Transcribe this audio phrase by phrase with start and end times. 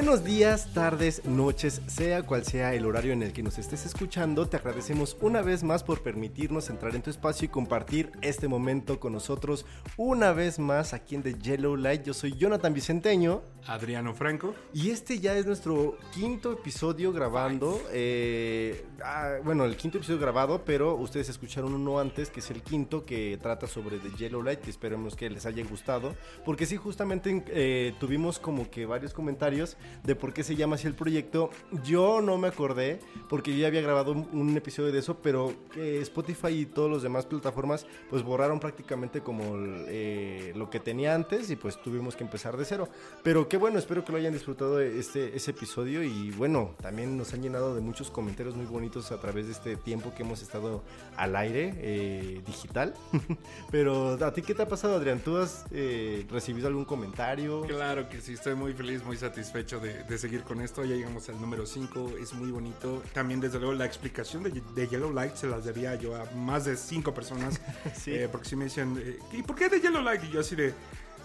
[0.00, 4.48] Buenos días, tardes, noches, sea cual sea el horario en el que nos estés escuchando,
[4.48, 9.00] te agradecemos una vez más por permitirnos entrar en tu espacio y compartir este momento
[9.00, 12.04] con nosotros una vez más aquí en The Yellow Light.
[12.04, 13.42] Yo soy Jonathan Vicenteño.
[13.68, 14.54] Adriano Franco.
[14.72, 17.80] Y este ya es nuestro quinto episodio grabando.
[17.92, 22.62] Eh, ah, bueno, el quinto episodio grabado, pero ustedes escucharon uno antes, que es el
[22.62, 26.14] quinto, que trata sobre The Yellow Light, que esperemos que les haya gustado.
[26.44, 30.86] Porque sí, justamente eh, tuvimos como que varios comentarios de por qué se llama así
[30.86, 31.50] el proyecto.
[31.84, 36.00] Yo no me acordé, porque yo ya había grabado un, episodio de eso, pero que
[36.00, 39.42] Spotify y todas las demás plataformas pues borraron prácticamente como
[39.88, 42.88] eh, lo que tenía antes y pues tuvimos que empezar de cero.
[43.22, 47.32] Pero qué bueno, espero que lo hayan disfrutado este, ese episodio y bueno, también nos
[47.34, 50.82] han llenado de muchos comentarios muy bonitos a través de este tiempo que hemos estado
[51.16, 52.94] al aire eh, digital.
[53.70, 55.20] pero a ti qué te ha pasado Adrián?
[55.20, 57.62] ¿Tú has eh, recibido algún comentario?
[57.62, 60.84] Claro que sí, estoy muy feliz, muy satisfecho de, seguir con esto.
[60.84, 63.02] Ya llegamos al número 5, es muy bonito.
[63.12, 66.76] También, desde luego, la explicación de, Yellow Light se las daría yo a más de
[66.76, 67.60] 5 personas.
[68.06, 70.24] Eh, porque si me decían, eh, ¿y por qué de Yellow Light?
[70.24, 70.72] Y yo así de...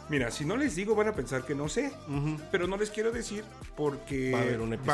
[0.09, 1.91] Mira, si no les digo van a pensar que no sé,
[2.51, 3.43] pero no les quiero decir
[3.75, 4.39] porque va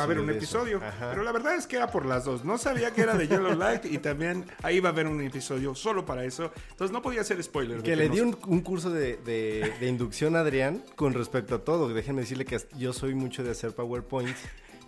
[0.00, 0.80] a haber un episodio.
[0.98, 2.44] Pero la verdad es que era por las dos.
[2.44, 5.74] No sabía que era de Yellow Light y también ahí va a haber un episodio
[5.74, 6.52] solo para eso.
[6.70, 7.82] Entonces no podía ser spoiler.
[7.82, 11.92] Que, le di un, curso de, de, inducción a Adrián con respecto a todo.
[11.92, 14.36] Déjenme decirle que yo soy mucho de hacer PowerPoint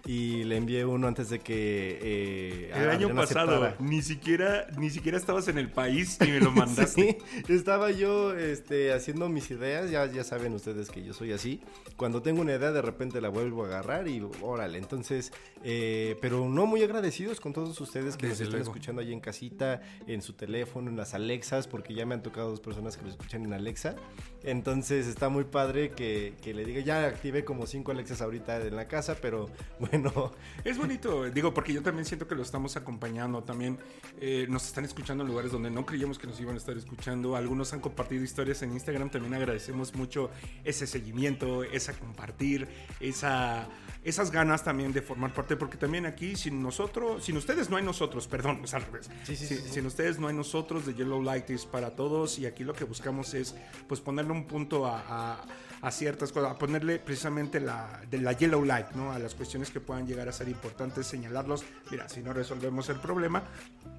[0.04, 5.16] y le envié uno antes de que eh, el año pasado ni siquiera ni siquiera
[5.16, 7.18] estabas en el país y me lo mandaste.
[7.46, 11.60] Sí, estaba yo este, haciendo mis ideas ya ya saben ustedes que yo soy así.
[11.96, 14.78] Cuando tengo una idea de repente la vuelvo a agarrar y órale.
[14.78, 19.20] Entonces eh, pero no muy agradecidos con todos ustedes que nos están escuchando ahí en
[19.20, 23.04] casita en su teléfono en las Alexas porque ya me han tocado dos personas que
[23.04, 23.94] lo escuchan en Alexa.
[24.42, 28.74] Entonces está muy padre que, que le diga ya activé como cinco Alexas ahorita en
[28.74, 29.48] la casa pero
[29.78, 30.32] bueno bueno.
[30.64, 33.42] Es bonito, digo, porque yo también siento que lo estamos acompañando.
[33.42, 33.78] También
[34.20, 37.36] eh, nos están escuchando en lugares donde no creíamos que nos iban a estar escuchando.
[37.36, 39.10] Algunos han compartido historias en Instagram.
[39.10, 40.30] También agradecemos mucho
[40.64, 42.68] ese seguimiento, esa compartir,
[43.00, 43.68] esa,
[44.04, 45.56] esas ganas también de formar parte.
[45.56, 49.10] Porque también aquí, sin nosotros, sin ustedes no hay nosotros, perdón, es al revés.
[49.24, 52.38] Sí, sí, sí, sin ustedes no hay nosotros, de Yellow Light es para todos.
[52.38, 53.54] Y aquí lo que buscamos es
[53.88, 55.44] pues ponerle un punto a, a,
[55.90, 59.12] ciertas cosas, a ponerle precisamente la, de la Yellow Light, ¿no?
[59.12, 61.64] A las cuestiones que puedan llegar a ser importantes, señalarlos.
[61.90, 63.42] Mira, si no resolvemos el problema,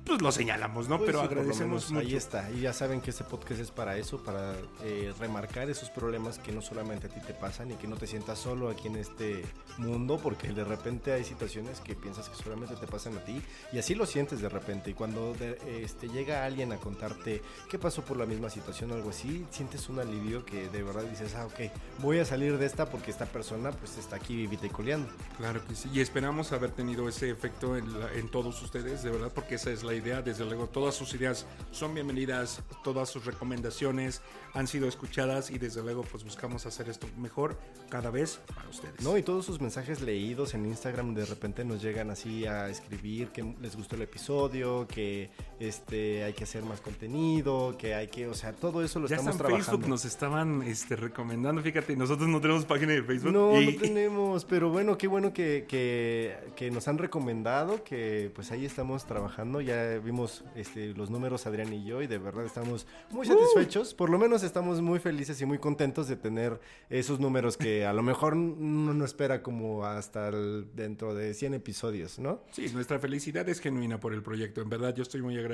[0.05, 0.97] pues lo señalamos, ¿no?
[0.97, 2.05] Pues Pero agradecemos mucho.
[2.05, 5.89] Ahí está, y ya saben que este podcast es para eso, para eh, remarcar esos
[5.89, 8.88] problemas que no solamente a ti te pasan y que no te sientas solo aquí
[8.88, 9.43] en este
[9.77, 13.41] mundo, porque de repente hay situaciones que piensas que solamente te pasan a ti
[13.72, 14.91] y así lo sientes de repente.
[14.91, 15.35] Y cuando
[15.67, 19.89] este, llega alguien a contarte qué pasó por la misma situación o algo así, sientes
[19.89, 23.25] un alivio que de verdad dices, ah, ok, voy a salir de esta porque esta
[23.25, 25.07] persona pues está aquí vivita y coleando.
[25.38, 27.85] Claro que sí, y esperamos haber tenido ese efecto en,
[28.16, 30.22] en todos ustedes, de verdad, porque esa es la idea.
[30.22, 34.22] Desde luego, todas sus ideas son bienvenidas, todas sus recomendaciones
[34.53, 37.57] han sido escuchadas y desde luego, pues buscamos hacer esto mejor
[37.90, 39.01] cada vez para ustedes.
[39.01, 43.29] No, y todos sus mensajes leídos en Instagram de repente nos llegan así a escribir
[43.29, 45.31] que les gustó el episodio, que
[45.68, 49.16] este hay que hacer más contenido, que hay que, o sea, todo eso lo ya
[49.16, 49.66] estamos trabajando.
[49.66, 53.31] Facebook nos estaban este, recomendando, fíjate, nosotros no tenemos página de Facebook.
[53.31, 58.52] No, no tenemos, pero bueno, qué bueno que, que, que nos han recomendado, que pues
[58.52, 62.85] ahí estamos trabajando, ya vimos este, los números Adrián y yo y de verdad estamos
[63.09, 63.94] muy satisfechos.
[63.94, 66.59] Por lo menos estamos muy felices y muy contentos de tener
[66.90, 72.19] esos números que a lo mejor no nos espera como hasta dentro de 100 episodios,
[72.19, 72.41] ¿no?
[72.52, 74.62] Sí, nuestra felicidad es genuina por el proyecto.
[74.62, 75.53] En verdad, yo estoy muy agradecido.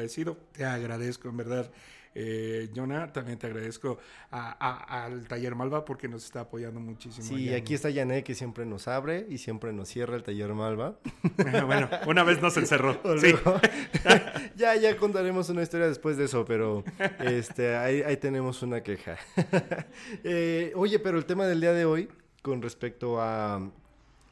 [0.52, 1.72] Te agradezco, en verdad
[2.16, 4.00] eh, Jonah, también te agradezco
[4.32, 7.28] al Taller Malva porque nos está apoyando muchísimo.
[7.28, 11.00] Sí, aquí está Yané que siempre nos abre y siempre nos cierra el Taller Malva.
[11.66, 13.00] bueno, una vez nos encerró.
[14.56, 16.84] ya, ya contaremos una historia después de eso, pero
[17.20, 19.18] este, ahí, tenemos una queja.
[20.24, 22.10] Eh, oye, pero el tema del día de hoy,
[22.42, 23.72] con respecto a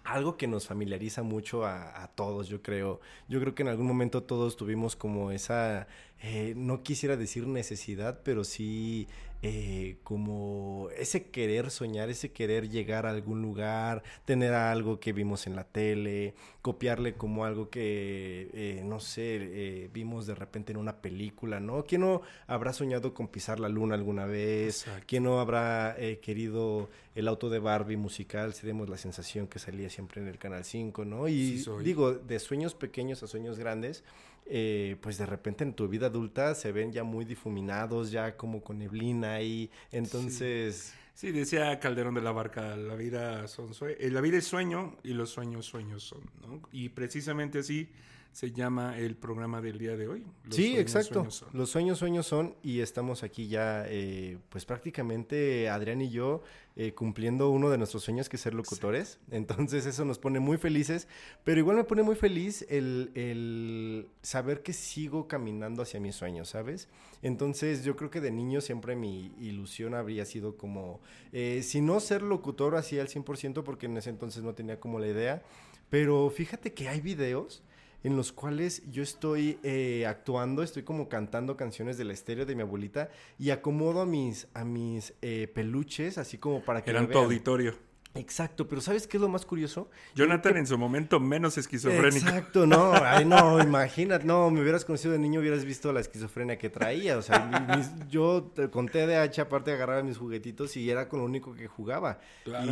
[0.07, 3.01] algo que nos familiariza mucho a, todos, yo creo.
[3.27, 5.87] Yo creo que en algún momento todos tuvimos como esa
[6.21, 9.07] eh, no quisiera decir necesidad, pero sí
[9.41, 15.47] eh, como ese querer soñar, ese querer llegar a algún lugar, tener algo que vimos
[15.47, 21.01] en la tele, copiarle como algo que, eh, no sé, vimos de repente en una
[21.01, 21.83] película, ¿no?
[21.85, 24.85] ¿Quién no habrá soñado con pisar la luna alguna vez?
[25.05, 28.53] ¿Quién no habrá querido el auto de Barbie musical?
[28.53, 31.27] Seremos la sensación que salía siempre en el Canal 5, ¿no?
[31.27, 34.03] Y digo, de sueños pequeños a sueños grandes
[34.49, 38.61] eh, pues de repente en tu vida adulta se ven ya muy difuminados, ya como
[38.61, 39.69] con neblina ahí.
[39.91, 40.93] Entonces...
[41.13, 45.13] Sí, decía Calderón de la Barca, la vida, son eh, la vida es sueño y
[45.13, 46.61] los sueños sueños son, ¿no?
[46.71, 47.89] Y precisamente así
[48.37, 50.23] se llama el programa del día de hoy.
[50.51, 51.27] sí, exacto.
[51.53, 56.43] Los sueños, sueños son y estamos aquí ya, eh, pues prácticamente Adrián y yo
[56.75, 59.17] eh, cumpliendo uno de nuestros sueños que es ser locutores.
[59.31, 61.07] Entonces eso nos pone muy felices,
[61.43, 66.49] pero igual me pone muy feliz el, el, saber que sigo caminando hacia mis sueños,
[66.49, 66.89] ¿sabes?
[67.23, 71.01] Entonces yo creo que de niño siempre mi ilusión habría sido como,
[71.31, 74.99] eh, si no ser locutor así al 100%, porque en ese entonces no tenía como
[74.99, 75.41] la idea,
[75.89, 77.63] pero fíjate que hay videos
[78.07, 82.61] en los cuales yo estoy eh, actuando, estoy como cantando canciones del estéreo de mi
[82.61, 86.89] abuelita y acomodo a mis, a mis eh, peluches así como para que...
[86.89, 87.75] Eran tu auditorio.
[88.17, 89.89] Exacto, pero ¿sabes qué es lo más curioso?
[90.15, 92.27] Jonathan en su momento menos esquizofrénico.
[92.27, 96.57] Exacto, no, ay, no, imagínate, no, me hubieras conocido de niño, hubieras visto la esquizofrenia
[96.57, 101.25] que traía, o sea, yo con TDAH aparte agarraba mis juguetitos y era con lo
[101.25, 102.19] único que jugaba.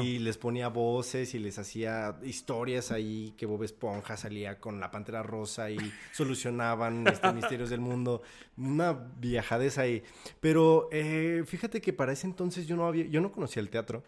[0.02, 4.92] Y les ponía voces y les hacía historias ahí, que Bob Esponja salía con la
[4.92, 5.78] Pantera Rosa y
[6.12, 8.22] solucionaban este, misterios del mundo,
[8.58, 10.04] una viajadez ahí.
[10.40, 14.04] Pero eh, fíjate que para ese entonces yo no había, yo no conocía el teatro.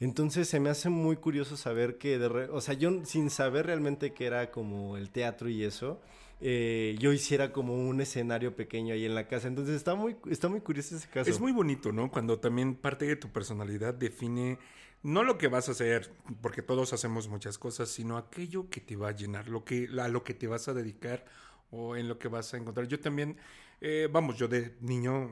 [0.00, 4.12] Entonces se me hace muy curioso saber que, de o sea, yo sin saber realmente
[4.12, 6.00] que era como el teatro y eso,
[6.40, 9.48] eh, yo hiciera como un escenario pequeño ahí en la casa.
[9.48, 11.28] Entonces está muy, está muy curioso ese caso.
[11.28, 12.10] Es muy bonito, ¿no?
[12.10, 14.58] Cuando también parte de tu personalidad define
[15.02, 16.10] no lo que vas a hacer,
[16.40, 20.08] porque todos hacemos muchas cosas, sino aquello que te va a llenar, lo que, a
[20.08, 21.24] lo que te vas a dedicar
[21.70, 22.88] o en lo que vas a encontrar.
[22.88, 23.36] Yo también
[23.80, 25.30] eh, vamos, yo de niño,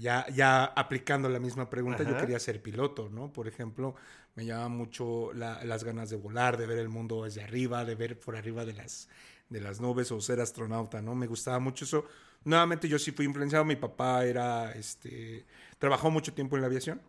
[0.00, 3.32] ya, ya aplicando la misma pregunta, yo quería ser piloto, ¿no?
[3.32, 3.94] Por ejemplo,
[4.36, 8.18] me llama mucho las ganas de volar, de ver el mundo desde arriba, de ver
[8.18, 9.08] por arriba de las,
[9.48, 11.16] de las nubes o ser astronauta, ¿no?
[11.16, 12.04] Me gustaba mucho eso.
[12.44, 15.44] Nuevamente yo sí fui influenciado, mi papá era, este,
[15.78, 17.02] trabajó mucho tiempo en la aviación.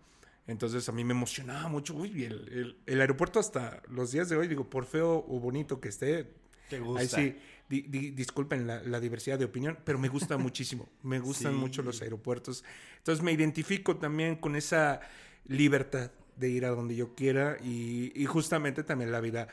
[0.47, 1.93] Entonces a mí me emocionaba mucho.
[1.93, 5.89] Uy, el, el, aeropuerto hasta los días de hoy, digo, por feo o bonito que
[5.89, 6.33] esté.
[6.67, 7.01] Te gusta.
[7.01, 7.37] Ahí sí,
[7.69, 10.89] disculpen la, diversidad de opinión, pero me gusta muchísimo.
[11.03, 12.63] Me gustan mucho los aeropuertos.
[12.97, 15.01] Entonces me identifico también con esa
[15.45, 19.47] libertad de ir a donde yo quiera y, justamente también la vida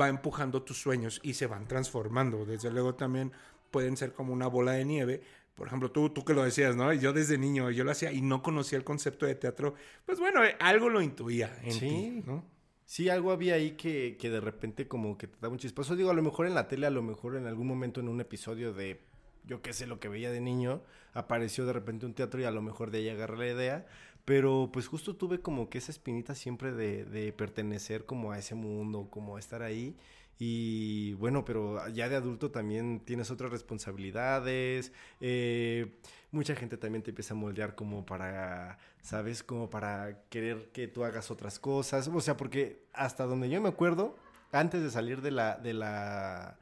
[0.00, 2.44] va empujando tus sueños y se van transformando.
[2.44, 3.32] Desde luego también
[3.70, 5.22] pueden ser como una bola de nieve.
[5.54, 6.92] Por ejemplo, tú, tú que lo decías, ¿no?
[6.92, 9.74] Yo desde niño, yo lo hacía y no conocía el concepto de teatro.
[10.06, 12.44] Pues bueno, eh, algo lo intuía en ti, ¿no?
[12.90, 15.94] Sí, algo había ahí que, que de repente como que te daba un chispazo.
[15.94, 18.20] Digo, a lo mejor en la tele, a lo mejor en algún momento en un
[18.20, 19.00] episodio de,
[19.44, 20.82] yo qué sé, lo que veía de niño,
[21.14, 23.86] apareció de repente un teatro y a lo mejor de ahí agarré la idea.
[24.24, 28.56] Pero pues justo tuve como que esa espinita siempre de, de pertenecer como a ese
[28.56, 29.94] mundo, como a estar ahí.
[30.40, 34.92] Y bueno, pero ya de adulto también tienes otras responsabilidades.
[35.20, 35.92] Eh,
[36.32, 39.42] mucha gente también te empieza a moldear como para, ¿sabes?
[39.42, 42.08] Como para querer que tú hagas otras cosas.
[42.08, 44.16] O sea, porque hasta donde yo me acuerdo,
[44.52, 46.58] antes de salir de la, de la,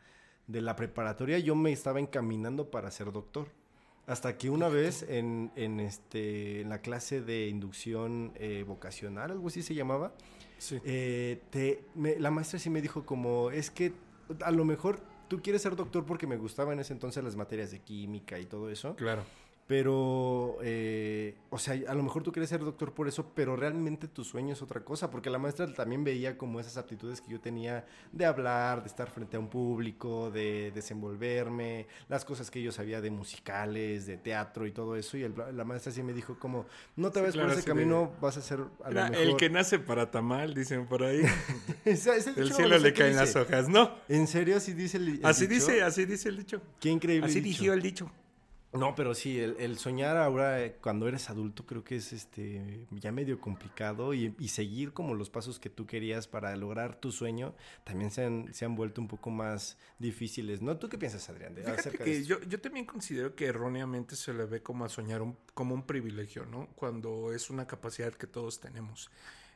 [0.47, 3.49] de la preparatoria, yo me estaba encaminando para ser doctor.
[4.06, 9.49] Hasta que una vez en, en, este, en la clase de inducción eh, vocacional, algo
[9.49, 10.15] así se llamaba,
[10.85, 11.85] eh, te,
[12.19, 13.93] la maestra sí me dijo como, es que
[14.43, 17.70] a lo mejor tú quieres ser doctor porque me gustaban en ese entonces las materias
[17.70, 18.96] de química y todo eso.
[18.96, 19.25] Claro.
[19.69, 24.08] Pero, eh, o sea, a lo mejor tú quieres ser doctor por eso, pero realmente
[24.08, 27.39] tu sueño es otra cosa, porque la maestra también veía como esas aptitudes que yo
[27.39, 32.72] tenía de hablar, de estar frente a un público, de desenvolverme, las cosas que yo
[32.72, 36.65] sabía de musicales, de teatro y todo eso, y la maestra sí me dijo como,
[36.96, 39.17] no te vayas por ese camino, vas a ser a lo mejor...
[39.17, 41.20] El que nace para tamal, dicen por ahí.
[41.84, 43.96] el, cielo le caen las hojas, ¿no?
[44.08, 46.63] ¿En serio así dice el, Así dice, así dice el dicho.
[46.81, 48.10] Qué increíble Así dijo el dicho.
[48.72, 53.10] No, pero sí, el, soñar ahora eh, cuando eres adulto creo que es este ya
[53.13, 58.10] medio complicado y, seguir como los pasos que tú querías para lograr tu sueño también
[58.10, 60.77] se han, se han vuelto un poco más difíciles, ¿no?
[60.77, 61.55] ¿Tú qué piensas, Adrián?
[61.55, 65.22] Fíjate que yo, yo también considero que erróneamente se le ve como a soñar
[65.55, 66.69] como un privilegio, ¿no?
[66.75, 69.10] Cuando es una capacidad que todos tenemos.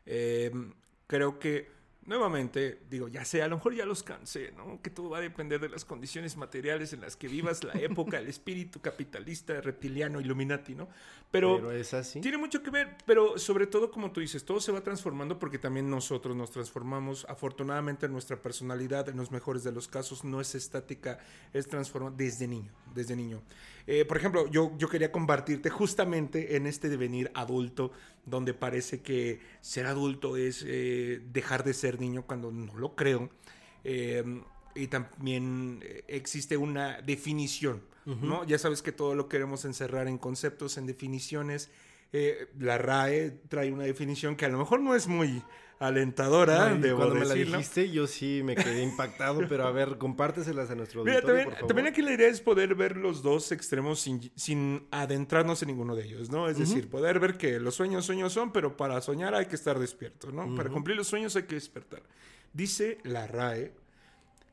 [0.07, 0.73] Em,
[1.07, 4.82] creo que Nuevamente, digo, ya sé, a lo mejor ya los cansé, ¿no?
[4.82, 8.18] Que todo va a depender de las condiciones materiales en las que vivas, la época,
[8.18, 10.88] el espíritu capitalista, reptiliano, Illuminati, ¿no?
[11.30, 12.21] Pero, es así.
[12.21, 15.59] Tiene mucho que ver, pero sobre todo, como tú dices, todo se va transformando porque
[15.59, 17.25] también nosotros nos transformamos.
[17.28, 21.21] Afortunadamente, nuestra personalidad, en los mejores de los casos, no es estática,
[21.52, 23.42] es transformada desde niño, desde niño.
[23.86, 27.92] Eh, por ejemplo, yo, yo quería compartirte justamente en este devenir adulto,
[28.26, 33.30] donde parece que ser adulto es eh, dejar de ser niño cuando no lo creo.
[33.84, 34.24] Eh,
[34.74, 38.44] y también existe una definición, ¿no?
[38.44, 41.70] Ya sabes que todo lo queremos encerrar en conceptos, en definiciones.
[42.12, 45.42] Eh, la RAE trae una definición que a lo mejor no es muy
[45.79, 49.99] alentadora, Ay, debo cuando me la dijiste, yo sí me quedé impactado, pero a ver,
[49.99, 51.69] compárteselas a nuestro Mira, auditorio, también, por favor.
[51.69, 55.97] también aquí la idea es poder ver los dos extremos sin, sin adentrarnos en ninguno
[55.97, 56.49] de ellos, ¿no?
[56.49, 59.79] Es decir, poder ver que los sueños sueños son, pero para soñar hay que estar
[59.79, 60.55] despierto, ¿no?
[60.55, 62.02] Para cumplir los sueños hay que despertar.
[62.52, 63.73] Dice la RAE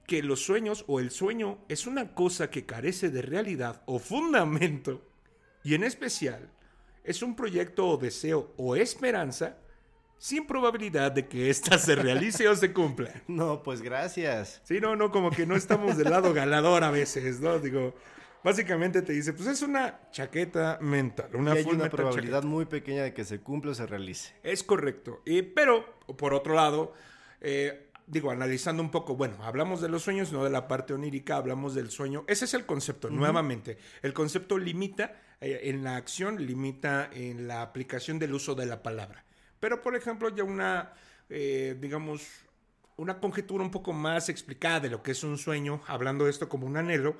[0.07, 5.03] que los sueños o el sueño es una cosa que carece de realidad o fundamento
[5.63, 6.49] y en especial
[7.03, 9.57] es un proyecto o deseo o esperanza
[10.19, 13.09] sin probabilidad de que ésta se realice o se cumpla.
[13.27, 14.61] No, pues gracias.
[14.65, 17.57] Sí, no, no, como que no estamos del lado ganador a veces, ¿no?
[17.57, 17.95] Digo,
[18.43, 22.47] básicamente te dice, pues es una chaqueta mental, una y hay full una probabilidad chaqueta.
[22.47, 24.35] muy pequeña de que se cumpla o se realice.
[24.43, 25.21] Es correcto.
[25.25, 26.93] Y, pero, por otro lado,
[27.39, 31.37] eh, digo, analizando un poco, bueno, hablamos de los sueños, no de la parte onírica,
[31.37, 32.25] hablamos del sueño.
[32.27, 33.77] Ese es el concepto, nuevamente.
[34.01, 38.83] El concepto limita eh, en la acción, limita en la aplicación del uso de la
[38.83, 39.23] palabra.
[39.59, 40.93] Pero, por ejemplo, ya una,
[41.29, 42.27] eh, digamos,
[42.97, 46.49] una conjetura un poco más explicada de lo que es un sueño, hablando de esto
[46.49, 47.15] como un anhelo,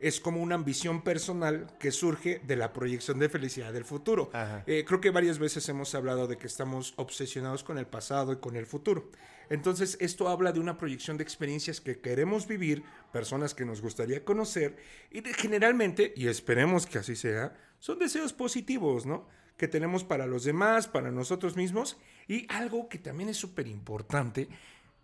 [0.00, 4.28] es como una ambición personal que surge de la proyección de felicidad del futuro.
[4.66, 8.36] Eh, creo que varias veces hemos hablado de que estamos obsesionados con el pasado y
[8.36, 9.10] con el futuro.
[9.50, 12.82] Entonces, esto habla de una proyección de experiencias que queremos vivir,
[13.12, 14.76] personas que nos gustaría conocer,
[15.10, 19.28] y de- generalmente, y esperemos que así sea, son deseos positivos, ¿no?
[19.56, 21.96] Que tenemos para los demás, para nosotros mismos,
[22.26, 24.48] y algo que también es súper importante,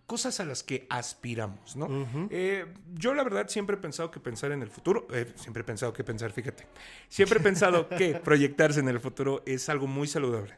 [0.07, 1.87] cosas a las que aspiramos, ¿no?
[2.31, 5.65] Eh, yo la verdad siempre he pensado que pensar en el futuro, eh, siempre he
[5.65, 6.67] pensado que pensar, fíjate,
[7.09, 10.57] siempre he pensado que proyectarse en el futuro es algo muy saludable.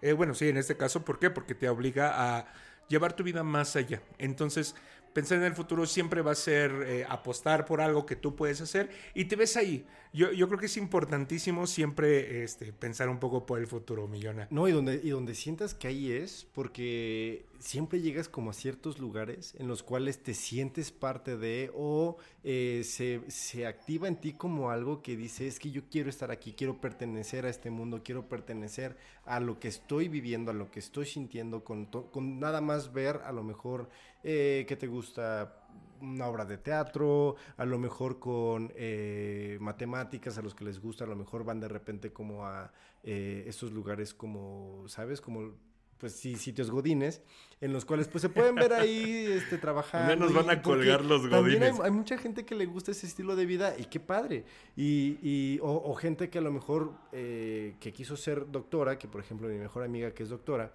[0.00, 1.28] Eh, bueno, sí, en este caso, ¿por qué?
[1.28, 2.46] Porque te obliga a
[2.88, 4.00] llevar tu vida más allá.
[4.16, 4.74] Entonces,
[5.18, 8.60] pensar en el futuro siempre va a ser eh, apostar por algo que tú puedes
[8.60, 9.84] hacer y te ves ahí.
[10.12, 14.46] Yo, creo que es importantísimo siempre este, pensar un poco por el futuro, Millona.
[14.50, 18.98] No, y donde, y donde sientas que ahí es, porque siempre llegas como a ciertos
[18.98, 24.32] lugares en los cuales te sientes parte de o eh, se, se activa en ti
[24.32, 28.00] como algo que dice, es que yo quiero estar aquí, quiero pertenecer a este mundo,
[28.02, 28.96] quiero pertenecer
[29.26, 33.20] a lo que estoy viviendo, a lo que estoy sintiendo, con, con nada más ver
[33.24, 33.90] a lo mejor
[34.24, 35.54] eh, que te gusta
[36.00, 41.04] una obra de teatro, a lo mejor con eh, matemáticas, a los que les gusta,
[41.04, 42.72] a lo mejor van de repente como a
[43.02, 45.20] eh, estos lugares como, ¿sabes?
[45.20, 45.54] Como,
[45.98, 47.20] pues sí, sitios godines,
[47.60, 50.10] en los cuales pues se pueden ver ahí este, trabajando.
[50.10, 51.80] Ya nos van a colgar los También hay, godines.
[51.84, 54.44] hay mucha gente que le gusta ese estilo de vida y qué padre.
[54.76, 59.08] Y, y- o, o gente que a lo mejor eh, que quiso ser doctora, que
[59.08, 60.72] por ejemplo mi mejor amiga que es doctora,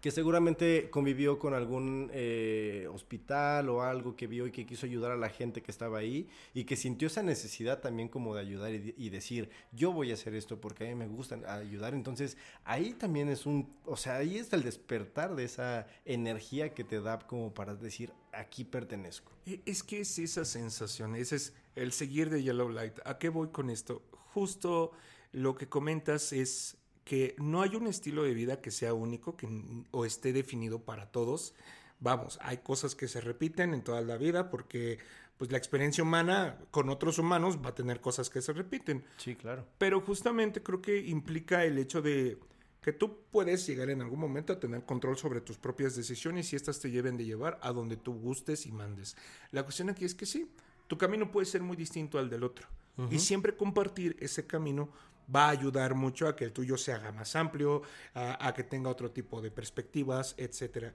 [0.00, 5.12] que seguramente convivió con algún eh, hospital o algo que vio y que quiso ayudar
[5.12, 8.72] a la gente que estaba ahí y que sintió esa necesidad también como de ayudar
[8.72, 11.94] y, y decir, yo voy a hacer esto porque a mí me gusta ayudar.
[11.94, 16.84] Entonces ahí también es un, o sea, ahí está el despertar de esa energía que
[16.84, 19.32] te da como para decir, aquí pertenezco.
[19.46, 22.98] E- Es que es esa sensación, ese es el seguir de Yellow Light.
[23.04, 24.02] ¿A qué voy con esto?
[24.32, 24.92] Justo
[25.32, 29.48] lo que comentas es que no hay un estilo de vida que sea único que,
[29.90, 31.54] o esté definido para todos.
[31.98, 34.98] Vamos, hay cosas que se repiten en toda la vida porque
[35.36, 39.04] pues la experiencia humana con otros humanos va a tener cosas que se repiten.
[39.16, 39.66] Sí, claro.
[39.78, 42.38] Pero justamente creo que implica el hecho de
[42.82, 46.56] que tú puedes llegar en algún momento a tener control sobre tus propias decisiones y
[46.56, 49.16] estas te lleven de llevar a donde tú gustes y mandes.
[49.50, 50.50] La cuestión aquí es que sí,
[50.86, 52.66] tu camino puede ser muy distinto al del otro.
[53.10, 54.90] Y siempre compartir ese camino
[55.34, 57.82] va a ayudar mucho a que el tuyo se haga más amplio,
[58.14, 60.92] a, a que tenga otro tipo de perspectivas, etcétera.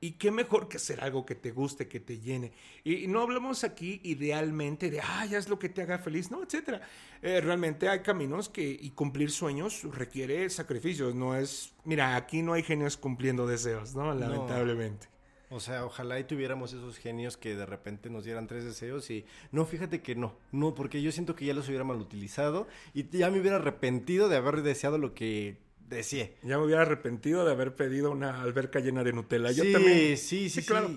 [0.00, 2.52] Y qué mejor que hacer algo que te guste, que te llene.
[2.84, 6.44] Y no hablamos aquí idealmente de, ah, ya es lo que te haga feliz, no,
[6.44, 6.80] etcétera.
[7.20, 11.16] Eh, realmente hay caminos que, y cumplir sueños requiere sacrificios.
[11.16, 14.14] No es, mira, aquí no hay genios cumpliendo deseos, ¿no?
[14.14, 15.08] Lamentablemente.
[15.50, 19.24] O sea, ojalá y tuviéramos esos genios que de repente nos dieran tres deseos y
[19.50, 23.08] no, fíjate que no, no, porque yo siento que ya los hubiera mal utilizado y
[23.16, 25.56] ya me hubiera arrepentido de haber deseado lo que
[25.88, 26.34] deseé.
[26.42, 29.50] Ya me hubiera arrepentido de haber pedido una alberca llena de Nutella.
[29.52, 30.18] Yo sí, también.
[30.18, 30.90] sí, sí, Sí, sí, claro.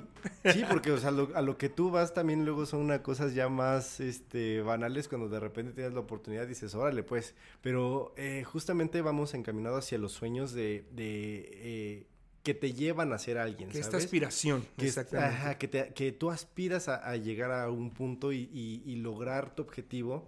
[0.44, 3.34] Sí, porque o sea, lo- a lo que tú vas también luego son una cosas
[3.34, 7.36] ya más este, banales cuando de repente tienes la oportunidad y dices, órale, pues.
[7.62, 12.08] Pero eh, justamente vamos encaminados hacia los sueños de, de eh,
[12.44, 14.06] que te llevan a ser alguien, Que esta ¿sabes?
[14.06, 14.66] aspiración.
[14.78, 15.36] Que, exactamente.
[15.36, 18.96] ajá, que, te- que tú aspiras a, a llegar a un punto y, y- y
[18.96, 20.28] lograr tu objetivo,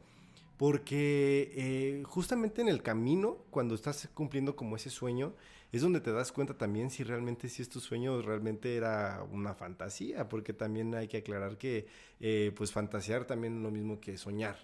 [0.57, 5.33] porque eh, justamente en el camino, cuando estás cumpliendo como ese sueño,
[5.71, 9.55] es donde te das cuenta también si realmente si es tu sueño realmente era una
[9.55, 11.87] fantasía, porque también hay que aclarar que
[12.19, 14.55] eh, pues fantasear también es lo mismo que soñar.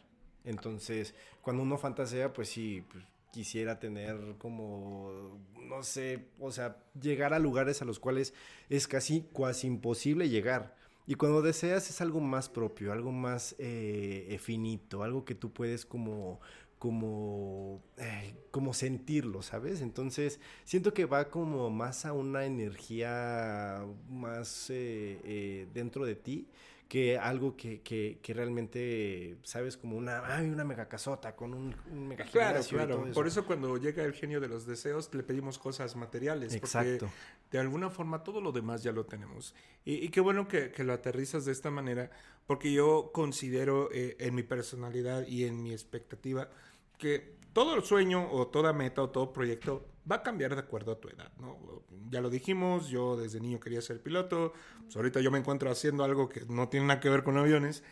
[0.46, 7.34] Entonces, cuando uno fantasea, pues sí, pues, quisiera tener como, no sé, o sea, llegar
[7.34, 8.34] a lugares a los cuales
[8.70, 10.76] es casi cuasi imposible llegar.
[11.08, 15.86] Y cuando deseas es algo más propio, algo más eh, finito, algo que tú puedes
[15.86, 16.40] como
[16.80, 19.82] como, eh, como sentirlo, ¿sabes?
[19.82, 26.48] Entonces, siento que va como más a una energía más eh, dentro de ti
[26.90, 29.78] que algo que, que, que, realmente, ¿sabes?
[29.78, 33.12] Como una, ay, una mega casota con un, un mega Claro, claro.
[33.14, 36.56] Por eso cuando llega el genio de los deseos le pedimos cosas materiales.
[36.56, 37.06] Exacto.
[37.06, 37.14] Porque
[37.52, 39.54] de alguna forma todo lo demás ya lo tenemos.
[39.86, 42.10] Y, y qué bueno que, que, lo aterrizas de esta manera,
[42.48, 46.50] porque yo considero en mi personalidad y en mi expectativa,
[46.98, 50.94] que todo el sueño o toda meta o todo proyecto va a cambiar de acuerdo
[50.94, 51.84] a tu edad, ¿no?
[52.10, 56.06] Ya lo dijimos, yo desde niño quería ser piloto, pues ahorita yo me encuentro haciendo
[56.06, 57.84] algo que no tiene nada que ver con aviones,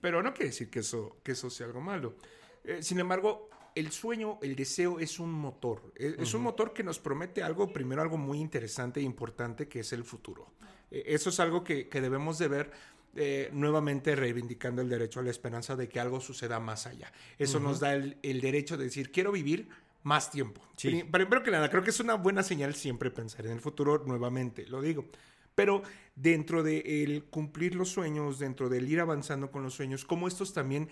[0.00, 2.16] pero no quiere decir que eso, que eso sea algo malo.
[2.64, 6.82] Eh, sin embargo, el sueño, el deseo es un motor, es, es, un motor que
[6.82, 10.48] nos promete algo, primero algo muy interesante e importante, que es el futuro.
[10.90, 12.72] Eh, eso es algo que, que debemos de ver
[13.14, 17.12] eh, nuevamente reivindicando el derecho a la esperanza de que algo suceda más allá.
[17.38, 19.68] Eso nos da el, derecho de decir, quiero vivir
[20.02, 20.62] más tiempo.
[20.78, 21.04] Sí.
[21.04, 24.66] Primero que nada, creo que es una buena señal siempre pensar en el futuro, nuevamente,
[24.66, 25.04] lo digo.
[25.54, 25.82] Pero
[26.16, 30.54] dentro de el cumplir los sueños, dentro del ir avanzando con los sueños, como estos
[30.54, 30.88] también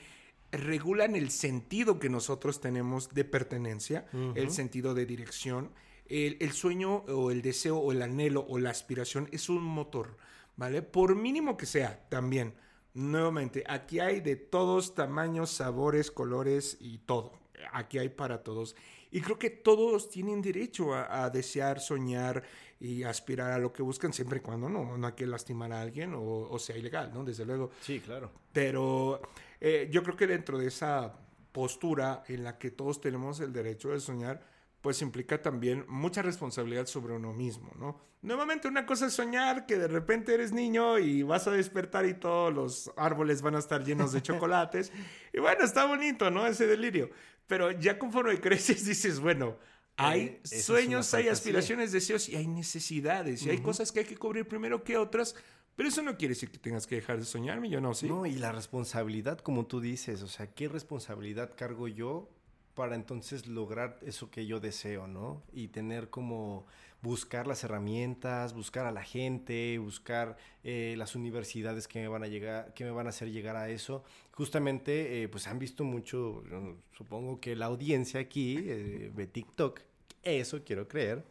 [0.52, 5.70] regulan el sentido que nosotros tenemos de pertenencia, el sentido de dirección.
[6.06, 10.18] El, el, sueño o el deseo o el anhelo o la aspiración es un motor
[10.60, 10.82] ¿vale?
[10.82, 12.52] Por mínimo que sea, también.
[12.92, 17.32] Nuevamente, aquí hay de todos tamaños, sabores, colores y todo.
[17.72, 18.76] Aquí hay para todos.
[19.10, 22.42] Y creo que todos tienen derecho a, desear, soñar
[22.78, 25.80] y aspirar a lo que buscan, siempre y cuando no, no hay que lastimar a
[25.80, 27.24] alguien o, sea ilegal, ¿no?
[27.24, 27.70] Desde luego.
[27.80, 28.30] Sí, claro.
[28.52, 29.22] Pero
[29.62, 31.14] eh, yo creo que dentro de esa
[31.52, 34.42] postura en la que todos tenemos el derecho de soñar,
[34.80, 38.00] pues implica también mucha responsabilidad sobre uno mismo, ¿no?
[38.22, 42.14] Nuevamente una cosa es soñar que de repente eres niño y vas a despertar y
[42.14, 44.92] todos los árboles van a estar llenos de chocolates.
[45.32, 46.46] y bueno, está bonito, ¿no?
[46.46, 47.10] Ese delirio.
[47.46, 49.56] Pero ya conforme creces dices, bueno,
[49.96, 53.42] hay eh, sueños, hay aspiraciones, deseos y hay necesidades.
[53.42, 55.34] Y hay cosas que hay que cubrir primero que otras.
[55.76, 58.06] Pero eso no quiere decir que tengas que dejar de soñar, yo no, ¿sí?
[58.06, 62.28] No, y la responsabilidad, como tú dices, o sea, ¿qué responsabilidad cargo yo
[62.80, 65.42] para entonces lograr eso que yo deseo, ¿no?
[65.52, 66.64] Y tener como
[67.02, 72.26] buscar las herramientas, buscar a la gente, buscar eh, las universidades que me van a
[72.26, 74.02] llegar, que me van a hacer llegar a eso.
[74.32, 76.42] Justamente, eh, pues han visto mucho,
[76.96, 79.80] supongo que la audiencia aquí eh, de TikTok,
[80.22, 81.22] eso quiero creer.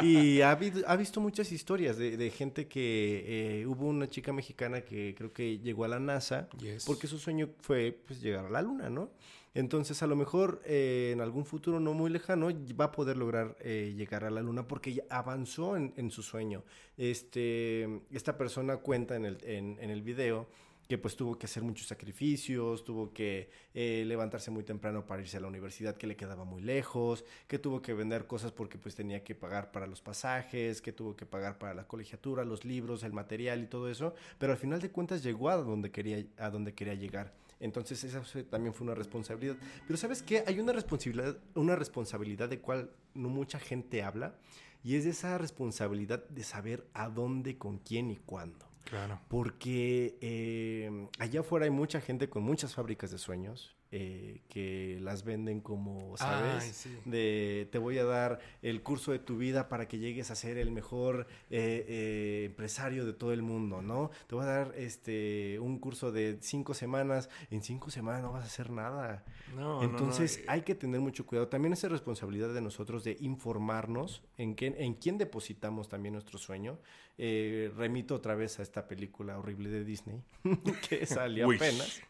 [0.00, 0.52] Y ha,
[0.86, 5.58] ha visto muchas historias de, de gente que hubo una chica mexicana que creo que
[5.58, 6.48] llegó a la NASA
[6.86, 9.10] porque su sueño fue pues llegar a la luna, ¿no?
[9.56, 13.56] Entonces, a lo mejor eh, en algún futuro no muy lejano va a poder lograr
[13.60, 16.62] eh, llegar a la luna porque ya avanzó en, su sueño.
[16.98, 20.46] Este, esta persona cuenta en el, video
[20.86, 25.38] que pues tuvo que hacer muchos sacrificios, tuvo que eh, levantarse muy temprano para irse
[25.38, 28.94] a la universidad que le quedaba muy lejos, que tuvo que vender cosas porque pues
[28.94, 33.04] tenía que pagar para los pasajes, que tuvo que pagar para la colegiatura, los libros,
[33.04, 36.50] el material y todo eso, pero al final de cuentas llegó a donde quería, a
[36.50, 37.32] donde quería llegar.
[37.60, 39.56] Entonces esa también fue una responsabilidad.
[39.86, 40.44] Pero ¿sabes qué?
[40.46, 44.36] Hay una responsabilidad, una responsabilidad de cual no mucha gente habla
[44.82, 48.66] y es esa responsabilidad de saber a dónde, con quién y cuándo.
[48.84, 49.20] Claro.
[49.28, 55.24] Porque eh, allá afuera hay mucha gente con muchas fábricas de sueños eh, que las
[55.24, 56.86] venden como, ¿sabes?
[57.06, 60.58] De te voy a dar el curso de tu vida para que llegues a ser
[60.58, 64.10] el mejor eh, eh, empresario de todo el mundo, ¿no?
[64.26, 67.30] Te voy a dar este un curso de cinco semanas.
[67.50, 69.24] En cinco semanas no vas a hacer nada.
[69.54, 71.48] No, Entonces hay que tener mucho cuidado.
[71.48, 76.78] También es responsabilidad de nosotros de informarnos en, qué, en quién depositamos también nuestro sueño.
[77.16, 80.20] remito otra vez a esta película horrible de Disney
[80.90, 82.02] que salió apenas.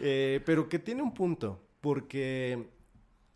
[0.00, 2.68] Eh, pero que tiene un punto, porque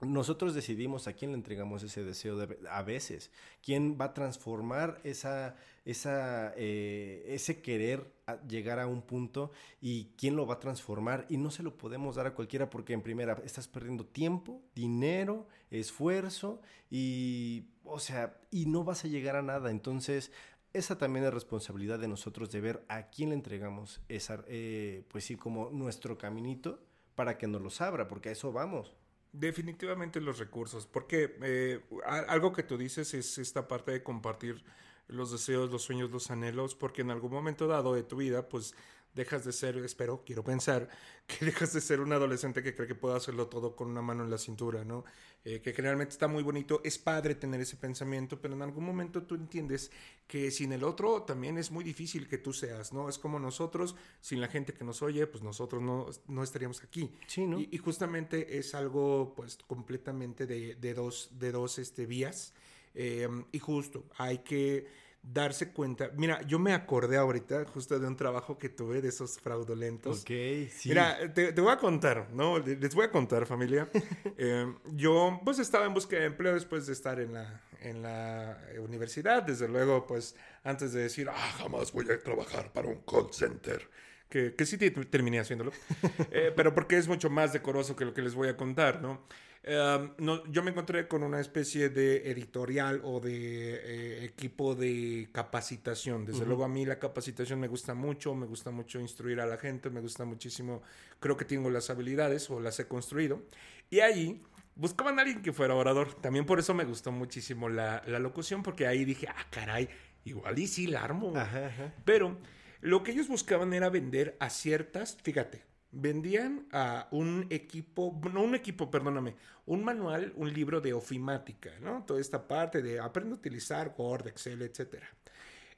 [0.01, 2.37] nosotros decidimos a quién le entregamos ese deseo
[2.70, 3.31] a veces,
[3.62, 8.12] quién va a transformar esa, esa, eh, ese querer
[8.49, 12.16] llegar a un punto y quién lo va a transformar y no se lo podemos
[12.16, 18.66] dar a cualquiera porque en primera estás perdiendo tiempo, dinero, esfuerzo y, o sea, y
[18.66, 19.70] no vas a llegar a nada.
[19.70, 20.31] Entonces
[20.77, 25.25] esa también es responsabilidad de nosotros de ver a quién le entregamos esa, eh, pues
[25.25, 26.81] sí, como nuestro caminito
[27.15, 28.93] para que nos los abra, porque a eso vamos.
[29.33, 34.65] Definitivamente los recursos, porque eh, algo que tú dices es esta parte de compartir
[35.09, 38.75] los deseos, los sueños, los anhelos, porque en algún momento dado de tu vida, pues
[39.16, 40.88] dejas de ser, espero, quiero pensar,
[41.26, 44.22] que dejas de ser un adolescente que cree que puede hacerlo todo con una mano
[44.22, 45.05] en la cintura, ¿no?
[45.44, 49.22] Eh, que generalmente está muy bonito, es padre tener ese pensamiento, pero en algún momento
[49.22, 49.90] tú entiendes
[50.26, 53.09] que sin el otro también es muy difícil que tú seas, ¿no?
[53.09, 57.11] Es como nosotros, sin la gente que nos oye, pues nosotros no, no estaríamos aquí.
[57.26, 57.59] Sí, ¿no?
[57.59, 62.52] Y, y justamente es algo, pues, completamente de, de dos, de dos este, vías.
[62.94, 66.11] Eh, y justo, hay que darse cuenta.
[66.15, 70.21] Mira, yo me acordé ahorita justo de un trabajo que tuve de esos fraudulentos.
[70.21, 70.31] Ok,
[70.71, 70.89] sí.
[70.91, 72.59] Mira, te, te voy a contar, ¿no?
[72.59, 73.89] Les voy a contar, familia.
[74.39, 78.59] Eh, yo, pues, estaba en búsqueda de empleo después de estar en la, en la
[78.81, 79.43] universidad.
[79.43, 83.89] Desde luego, pues, antes de decir, ah, jamás voy a trabajar para un call center.
[84.29, 85.73] Que, que sí te- terminé haciéndolo.
[86.31, 89.23] Eh, pero porque es mucho más decoroso que lo que les voy a contar, ¿no?
[89.68, 95.29] Um, no, yo me encontré con una especie de editorial o de eh, equipo de
[95.33, 96.24] capacitación.
[96.24, 99.57] Desde luego a mí la capacitación me gusta mucho, me gusta mucho instruir a la
[99.57, 100.83] gente, me gusta muchísimo,
[101.18, 103.42] creo que tengo las habilidades o las he construido.
[103.90, 104.40] Y allí
[104.76, 106.14] buscaban a alguien que fuera orador.
[106.14, 109.88] También por eso me gustó muchísimo la, la locución, porque ahí dije, ah, caray,
[110.24, 111.37] igual y sí la armo.
[111.37, 111.92] Ajá, ajá.
[112.05, 112.38] Pero
[112.83, 115.64] lo que ellos buscaban era vender a ciertas, fíjate,
[115.96, 122.04] vendían a un equipo, no un equipo, perdóname, un manual, un libro de ofimática, ¿no?
[122.04, 125.09] Toda esta parte de aprende a utilizar Word, Excel, etcétera.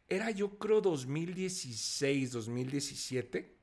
[0.08, 3.58] Era yo creo 2016, 2017.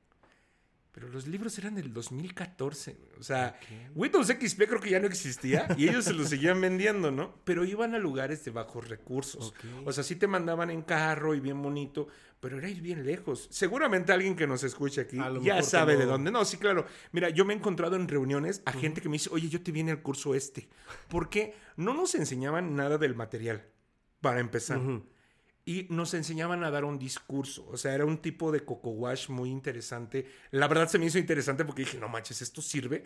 [0.92, 2.96] Pero los libros eran del 2014.
[3.20, 3.60] O sea,
[3.94, 7.34] Windows XP creo que ya no existía y ellos se los seguían vendiendo, ¿no?
[7.44, 9.48] Pero iban a lugares de bajos recursos.
[9.48, 9.56] Ok.
[9.84, 12.08] O sea, sí te mandaban en carro y bien bonito,
[12.46, 13.48] pero era ir bien lejos.
[13.50, 16.30] Seguramente alguien que nos escuche aquí ya sabe de dónde.
[16.30, 16.86] No, sí, claro.
[17.10, 19.72] Mira, yo me he encontrado en reuniones a gente que me dice, oye, yo te
[19.72, 20.68] viene el curso este.
[21.08, 23.66] Porque no nos enseñaban nada del material,
[24.20, 24.78] para empezar.
[24.78, 25.04] Ujú.
[25.64, 27.66] Y nos enseñaban a dar un discurso.
[27.68, 30.28] O sea, era un tipo de coco wash muy interesante.
[30.52, 33.02] La verdad se me hizo interesante porque dije, no manches, esto sirve.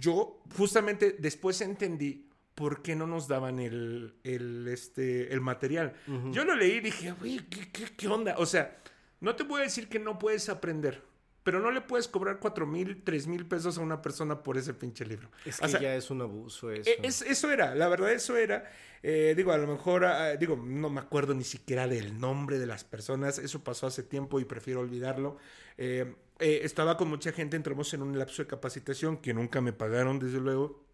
[0.00, 5.94] Yo justamente después entendí por qué no nos daban el, el, este, el material.
[6.32, 8.34] Yo lo leí y dije, güey, ¿qué, qué, qué onda?
[8.38, 8.76] O sea,
[9.20, 11.02] no te voy a decir que no puedes aprender.
[11.44, 14.74] Pero no le puedes cobrar cuatro mil, tres mil pesos a una persona por ese
[14.74, 15.30] pinche libro.
[15.44, 16.90] Es O que sea, ya es un abuso eso.
[16.90, 18.68] e- es- eso era, la verdad, eso era.
[19.04, 22.66] Eh, digo, a lo mejor, ah, digo, no me acuerdo ni siquiera del nombre de
[22.66, 23.38] las personas.
[23.38, 25.36] Eso pasó hace tiempo y prefiero olvidarlo.
[25.78, 29.72] Eh, eh, estaba con mucha gente, entramos en un lapso de capacitación que nunca me
[29.72, 30.84] pagaron, desde luego.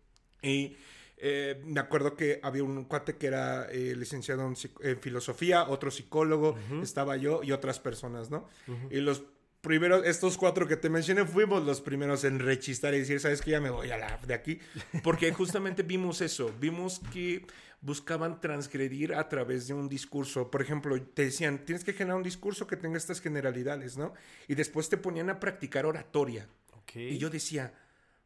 [0.43, 0.77] Y
[1.25, 5.93] eh, me acuerdo que había un cuate que era eh, licenciado en, en filosofía, otro
[5.93, 8.49] psicólogo, estaba yo y otras personas, ¿no?
[8.91, 9.23] Y los
[9.61, 13.53] primeros, estos cuatro que te mencioné, fuimos los primeros en rechistar y decir, ¿sabes qué?
[13.53, 14.59] Ya me voy a la de aquí.
[15.05, 17.47] Porque justamente vimos eso, vimos que
[17.81, 20.51] buscaban transgredir a través de un discurso.
[20.51, 24.13] Por ejemplo, te decían, tienes que generar un discurso que tenga estas generalidades, ¿no?
[24.49, 26.49] Y después te ponían a practicar oratoria.
[26.73, 26.97] Ok.
[26.97, 27.73] Y yo decía,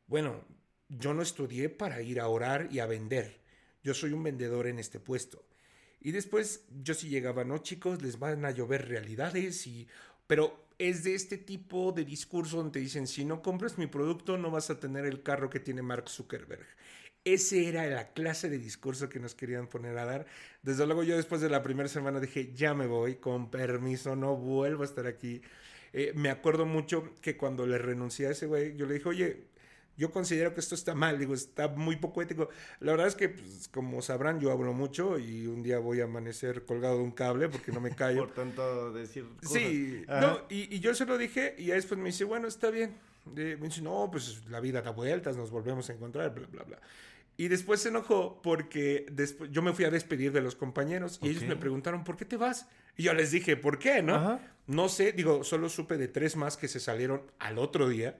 [0.07, 0.47] bueno,
[0.89, 3.41] yo no estudié para ir a orar y a vender.
[3.83, 5.45] Yo soy un vendedor en este puesto.
[6.01, 9.89] Y después yo sí llegaba, no chicos, les van a llover realidades y...
[10.27, 14.51] Pero es de este tipo de discurso donde dicen, si no compras mi producto no
[14.51, 16.67] vas a tener el carro que tiene Mark Zuckerberg.
[17.25, 20.27] Ese era la clase de discurso que nos querían poner a dar.
[20.63, 24.37] Desde luego yo después de la primera semana dije, ya me voy, con permiso, no
[24.37, 25.43] vuelvo a estar aquí.
[25.93, 29.47] Eh, me acuerdo mucho que cuando le renuncié a ese güey, yo le dije, oye,
[29.97, 32.49] yo considero que esto está mal, digo, está muy poco ético.
[32.81, 36.05] La verdad es que, pues, como sabrán, yo hablo mucho y un día voy a
[36.05, 38.27] amanecer colgado de un cable porque no me callo.
[38.27, 39.53] Por tanto, decir cosas.
[39.53, 40.21] Sí, Ajá.
[40.21, 42.95] no, y, y yo se lo dije y después me dice, bueno, está bien.
[43.25, 46.63] De- me dice, no, pues la vida da vueltas, nos volvemos a encontrar, bla, bla,
[46.63, 46.81] bla.
[47.39, 51.29] Y después se enojó porque después yo me fui a despedir de los compañeros y
[51.29, 52.67] ellos me preguntaron, ¿por qué te vas?
[52.97, 54.01] Y yo les dije, ¿por qué?
[54.03, 54.15] ¿No?
[54.15, 54.41] Ajá.
[54.67, 58.19] No sé, digo, solo supe de tres más que se salieron al otro día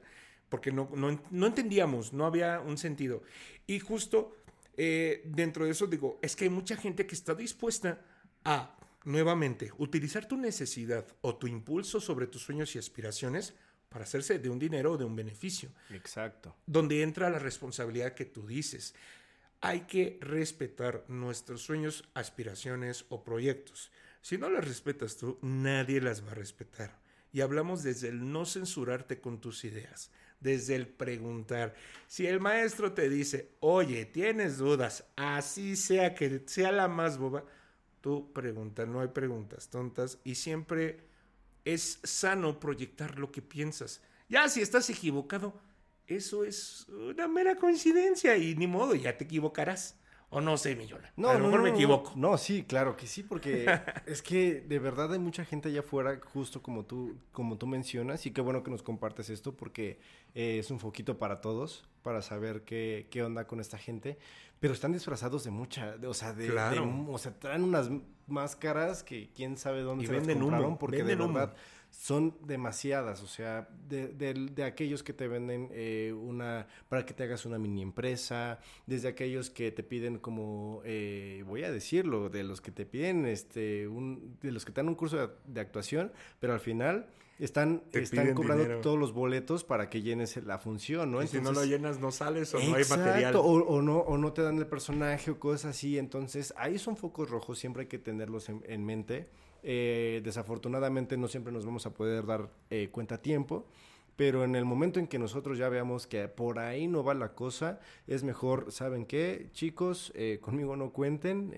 [0.49, 3.23] porque no, no, no entendíamos, no había un sentido.
[3.67, 4.37] Y justo
[4.77, 8.01] eh, dentro de eso digo, es que hay mucha gente que está dispuesta
[8.45, 13.55] a, nuevamente, utilizar tu necesidad o tu impulso sobre tus sueños y aspiraciones
[13.89, 16.57] para hacerse de un dinero o de un beneficio Exacto.
[16.67, 18.95] donde entra la responsabilidad que tú dices.
[19.63, 23.91] Hay que respetar nuestros sueños, aspiraciones o proyectos.
[24.21, 26.99] Si no las respetas tú, nadie las va a respetar.
[27.33, 31.75] Y hablamos desde el no censurarte con tus ideas, desde el preguntar.
[32.07, 37.45] Si el maestro te dice, oye, tienes dudas, así sea que sea la más boba,
[38.01, 41.01] tú pregunta, no hay preguntas tontas y siempre
[41.65, 44.01] es sano proyectar lo que piensas.
[44.29, 45.55] Ya si estás equivocado,
[46.07, 49.97] eso es una mera coincidencia y ni modo, ya te equivocarás.
[50.29, 51.13] O no sé, Millona.
[51.17, 52.13] No, a lo no, mejor no, me equivoco.
[52.17, 53.65] No, sí, claro que sí, porque
[54.07, 58.27] es que de verdad hay mucha gente allá afuera, justo como tú, como tú mencionas,
[58.27, 60.01] y qué bueno que nos compartes esto, porque
[60.35, 64.19] eh, es un foquito para todos, para saber qué, qué onda con esta gente.
[64.59, 66.85] Pero están disfrazados de mucha, de- o sea, de, Claro.
[66.87, 67.89] de- o sea, traen unas
[68.27, 71.39] máscaras que quién sabe dónde Y se las venden humo, compraron, porque venden de humo.
[71.91, 77.15] Son demasiadas, o sea, de, de- de aquellos que te venden eh, una, para que
[77.15, 82.29] te hagas una mini empresa, desde aquellos que te piden como, eh, voy a decirlo,
[82.29, 85.29] de los que te piden, este, un, de los que te dan un curso de,
[85.47, 87.07] de actuación, pero al final
[87.39, 88.81] están, Te están cobrando dinero.
[88.81, 91.23] todos los boletos para que llenes la función, ¿no?
[91.23, 93.37] Y si no lo llenas, no sales o no hay material.
[93.37, 95.99] O, o no, o no te dan el personaje o cosas así.
[95.99, 99.29] Entonces, ahí son focos rojos, siempre hay que tenerlos en, en mente.
[99.69, 103.67] Eh, desafortunadamente no siempre nos vamos a poder dar eh, cuenta a tiempo,
[104.15, 107.35] pero en el momento en que nosotros ya veamos que por ahí no va la
[107.35, 109.51] cosa, es mejor, ¿saben qué?
[109.53, 111.53] Chicos, eh, conmigo no cuenten,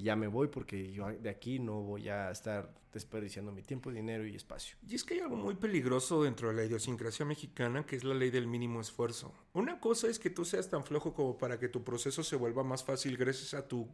[0.00, 4.24] ya me voy porque yo de aquí no voy a estar desperdiciando mi tiempo, dinero
[4.24, 4.76] y espacio.
[4.88, 8.14] Y es que hay algo muy peligroso dentro de la idiosincrasia mexicana, que es la
[8.14, 9.34] ley del mínimo esfuerzo.
[9.52, 12.62] Una cosa es que tú seas tan flojo como para que tu proceso se vuelva
[12.62, 13.88] más fácil gracias a tu,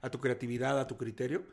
[0.00, 1.44] a tu creatividad, a tu criterio.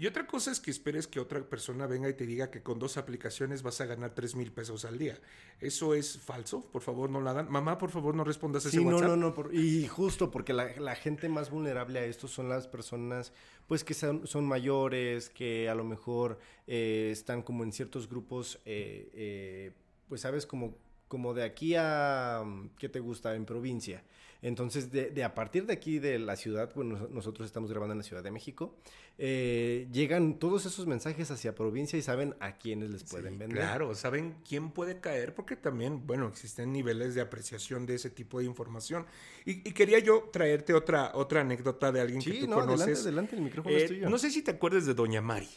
[0.00, 2.78] Y otra cosa es que esperes que otra persona venga y te diga que con
[2.78, 5.18] dos aplicaciones vas a ganar 3 mil pesos al día.
[5.60, 6.62] Eso es falso.
[6.72, 7.50] Por favor, no la hagan.
[7.50, 9.08] Mamá, por favor, no respondas ese Sí, no, WhatsApp.
[9.10, 12.66] no, no, por- y justo porque la, la gente más vulnerable a esto son las
[12.66, 13.34] personas,
[13.66, 18.58] pues que son, son mayores, que a lo mejor eh, están como en ciertos grupos,
[18.64, 19.72] eh, eh,
[20.08, 22.42] pues sabes, como, como de aquí a,
[22.78, 23.34] ¿qué te gusta?
[23.34, 24.02] En provincia.
[24.42, 27.92] Entonces, de, de a partir de aquí de la ciudad, bueno, nos- nosotros estamos grabando
[27.92, 28.74] en la Ciudad de México,
[29.18, 33.58] eh, llegan todos esos mensajes hacia provincia y saben a quiénes les pueden Sí, vender.
[33.58, 38.38] Claro, saben quién puede caer porque también, bueno, existen niveles de apreciación de ese tipo
[38.38, 39.04] de información.
[39.44, 42.80] Y, y quería yo traerte otra, otra anécdota de alguien que tú no, conoces.
[42.80, 44.08] adelante, adelante, el micrófono Eh, es tuyo.
[44.08, 45.48] no sé si te acuerdas de Doña Mari,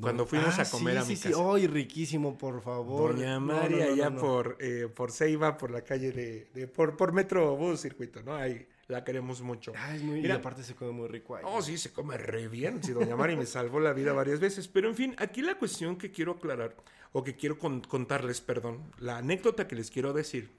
[0.00, 1.36] cuando fuimos Ah, a comer a sí, mi sí, casa.
[1.36, 3.14] Sí, ¡Ay, riquísimo, por favor!
[3.14, 4.20] Doña No, Mari, no, no, allá no, no.
[4.20, 8.34] Por, eh, por Ceiba, por la calle de, de- por, por Metrobús Circuito, ¿no?
[8.34, 9.72] Ahí la queremos mucho.
[9.76, 11.42] Ay, es muy, y Mira, aparte se come muy rico ahí.
[11.46, 12.82] Oh, sí, se come re bien.
[12.82, 14.66] Sí, doña Mari me salvó la vida varias veces.
[14.68, 16.76] Pero en fin, aquí la cuestión que quiero aclarar,
[17.12, 20.50] o que quiero con- contarles, perdón, la anécdota que les quiero decir,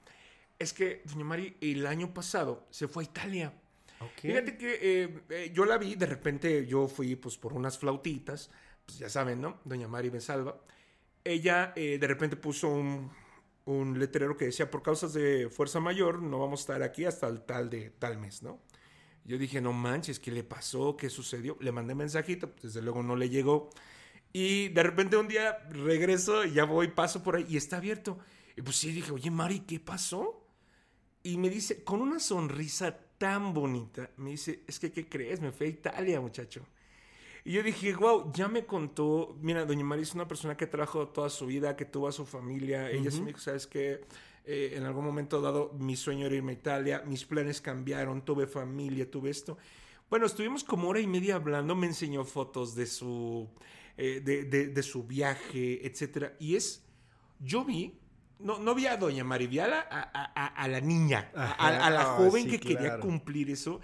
[0.58, 3.52] es que doña Mari el año pasado se fue a Italia.
[4.00, 4.20] Ok.
[4.22, 8.50] Fíjate que eh, eh, yo la vi, de repente yo fui pues por unas flautitas,
[8.86, 9.60] pues ya saben, ¿no?
[9.64, 10.60] Doña Mari me salva.
[11.24, 13.10] Ella eh, de repente puso un,
[13.64, 17.28] un letrero que decía, por causas de fuerza mayor, no vamos a estar aquí hasta
[17.28, 18.60] el tal de tal mes, ¿no?
[19.24, 20.96] Yo dije, no manches, ¿qué le pasó?
[20.96, 21.56] ¿Qué sucedió?
[21.60, 23.70] Le mandé mensajito, pues, desde luego no le llegó.
[24.32, 28.18] Y de repente un día regreso ya voy, paso por ahí y está abierto.
[28.56, 30.46] Y pues sí, dije, oye, Mari, ¿qué pasó?
[31.22, 35.40] Y me dice, con una sonrisa tan bonita, me dice, es que, ¿qué crees?
[35.40, 36.66] Me fui a Italia, muchacho.
[37.44, 41.08] Y yo dije, wow, ya me contó, mira, doña María es una persona que trabajó
[41.08, 44.00] toda su vida, que tuvo a su familia, ella sí me dijo, sabes que
[44.46, 49.10] en algún momento dado mi sueño era irme a Italia, mis planes cambiaron, tuve familia,
[49.10, 49.58] tuve esto.
[50.08, 53.48] Bueno, estuvimos como hora y media hablando, me enseñó fotos de su,
[53.96, 56.34] eh, de, de- de su viaje, etcétera.
[56.38, 56.82] Y es,
[57.40, 57.98] yo vi,
[58.38, 61.30] no, no vi a doña Mari, vi a la, a, a- a- a la niña,
[61.34, 63.80] a, la joven sí, que quería cumplir eso.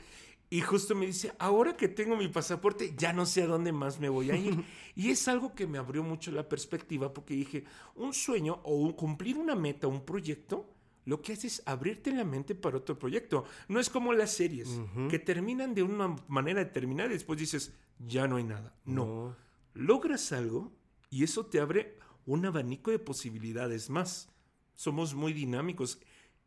[0.52, 4.00] Y justo me dice, ahora que tengo mi pasaporte, ya no sé a dónde más
[4.00, 4.64] me voy a ir.
[4.96, 8.92] y es algo que me abrió mucho la perspectiva porque dije, un sueño o un-
[8.94, 10.68] cumplir una meta, un proyecto,
[11.04, 13.44] lo que hace es abrirte la mente para otro proyecto.
[13.68, 14.68] No es como las series,
[15.08, 18.74] que terminan de una manera determinada y después dices, ya no hay nada.
[18.84, 19.36] no
[19.72, 20.72] logras algo
[21.10, 24.28] y eso te abre un abanico de posibilidades más.
[24.74, 26.00] Somos muy dinámicos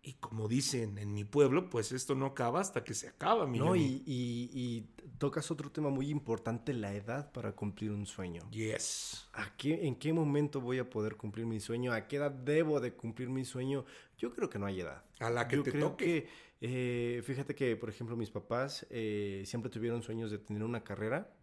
[0.05, 3.57] y como dicen en mi pueblo, pues esto no acaba hasta que se acaba, mi
[3.57, 4.81] No, y, y- y
[5.17, 8.43] tocas otro tema muy importante, la edad para cumplir un sueño.
[8.51, 9.27] Yes.
[9.33, 11.93] ¿A qué, ¿En qué momento voy a poder cumplir mi sueño?
[11.93, 13.85] ¿A qué edad debo de cumplir mi sueño?
[14.17, 15.03] Yo creo que no hay edad.
[15.19, 16.05] A la que Yo te creo toque.
[16.05, 16.29] que,
[17.17, 21.33] eh, fíjate que, por ejemplo, mis papás eh, siempre tuvieron sueños de tener una carrera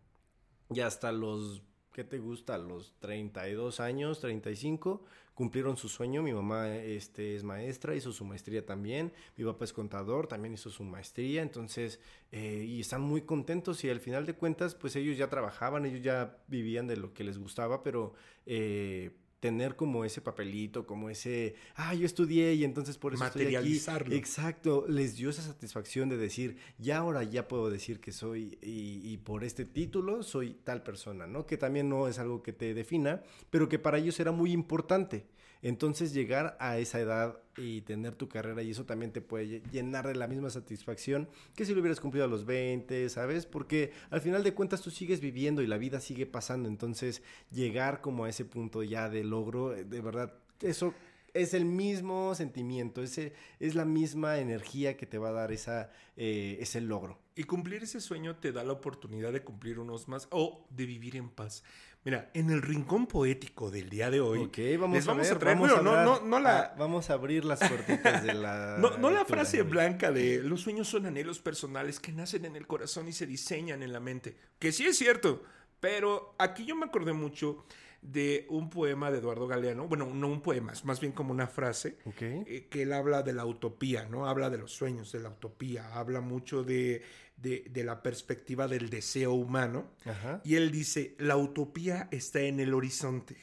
[0.73, 2.59] y hasta los, ¿qué te gusta?
[2.59, 5.03] Los 32 años, 35,
[5.41, 6.23] cumplieron su sueño.
[6.23, 9.11] Mi mamá este, es maestra, hizo su maestría también.
[9.39, 11.41] Mi papá es contador, también hizo su maestría.
[11.41, 11.99] Entonces,
[12.31, 16.03] eh, y están muy contentos y al final de cuentas, pues ellos ya trabajaban, ellos
[16.03, 18.13] ya vivían de lo que les gustaba, pero...
[18.45, 23.43] eh, tener como ese papelito, como ese, ah, yo estudié y entonces por eso estoy
[23.43, 23.55] aquí.
[23.55, 24.15] Materializarlo.
[24.15, 29.01] Exacto, les dio esa satisfacción de decir, ya ahora ya puedo decir que soy y,
[29.03, 31.47] y por este título soy tal persona, ¿no?
[31.47, 35.25] Que también no es algo que te defina, pero que para ellos era muy importante.
[35.63, 39.71] Entonces llegar a esa edad y tener tu carrera y eso también te puede lle-
[39.71, 43.45] llenar de la misma satisfacción que si lo hubieras cumplido a los 20, ¿sabes?
[43.47, 48.01] Porque al final de cuentas tú sigues viviendo y la vida sigue pasando, entonces llegar
[48.01, 50.95] como a ese punto ya de logro, eh, de verdad, eso
[51.35, 55.91] es el mismo sentimiento, ese, es la misma energía que te va a dar esa,
[56.17, 57.19] eh, ese logro.
[57.35, 61.17] Y cumplir ese sueño te da la oportunidad de cumplir unos más o de vivir
[61.17, 61.63] en paz.
[62.05, 65.39] Mira, en el rincón poético del día de hoy, vamos, les a, vamos ver, a
[65.39, 68.33] traer, vamos a bueno, no, hablar- no, no la, vamos a abrir las puertitas de
[68.33, 68.77] la...
[68.81, 72.67] no, no la frase blanca de los sueños son anhelos personales que nacen en el
[72.67, 74.35] corazón y se diseñan en la mente.
[74.59, 75.43] Que sí es cierto,
[75.79, 77.65] pero aquí yo me acordé mucho
[78.03, 81.47] de un poema de Eduardo Galeano, bueno, no un poema, es más bien como una
[81.47, 84.27] frase, eh, que él habla de la utopía, ¿no?
[84.27, 87.03] Habla de los sueños, de la utopía, habla mucho de,
[87.37, 89.91] de, de la perspectiva del deseo humano.
[90.05, 90.41] Ajá.
[90.45, 93.37] Y él dice, la utopía está en el horizonte.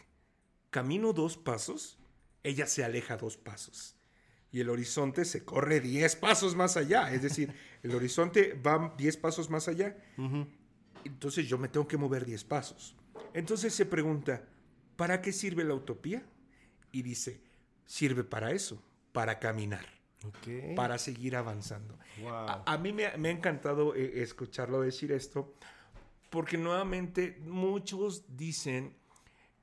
[0.72, 2.00] Camino dos pasos,
[2.44, 3.96] ella se aleja dos pasos.
[4.52, 7.14] Y el horizonte se corre diez pasos más allá.
[7.14, 9.98] Es decir, el horizonte va diez pasos más allá.
[11.08, 12.96] Entonces yo me tengo que mover 10 pasos.
[13.34, 14.44] Entonces se pregunta,
[14.96, 16.24] ¿para qué sirve la utopía?
[16.92, 17.42] Y dice,
[17.86, 19.86] sirve para eso, para caminar,
[20.26, 20.76] Ok.
[20.76, 21.98] para seguir avanzando.
[22.22, 22.32] Wow.
[22.34, 25.54] A, a mí me, ha- me ha encantado eh, escucharlo decir esto,
[26.30, 28.96] porque nuevamente muchos dicen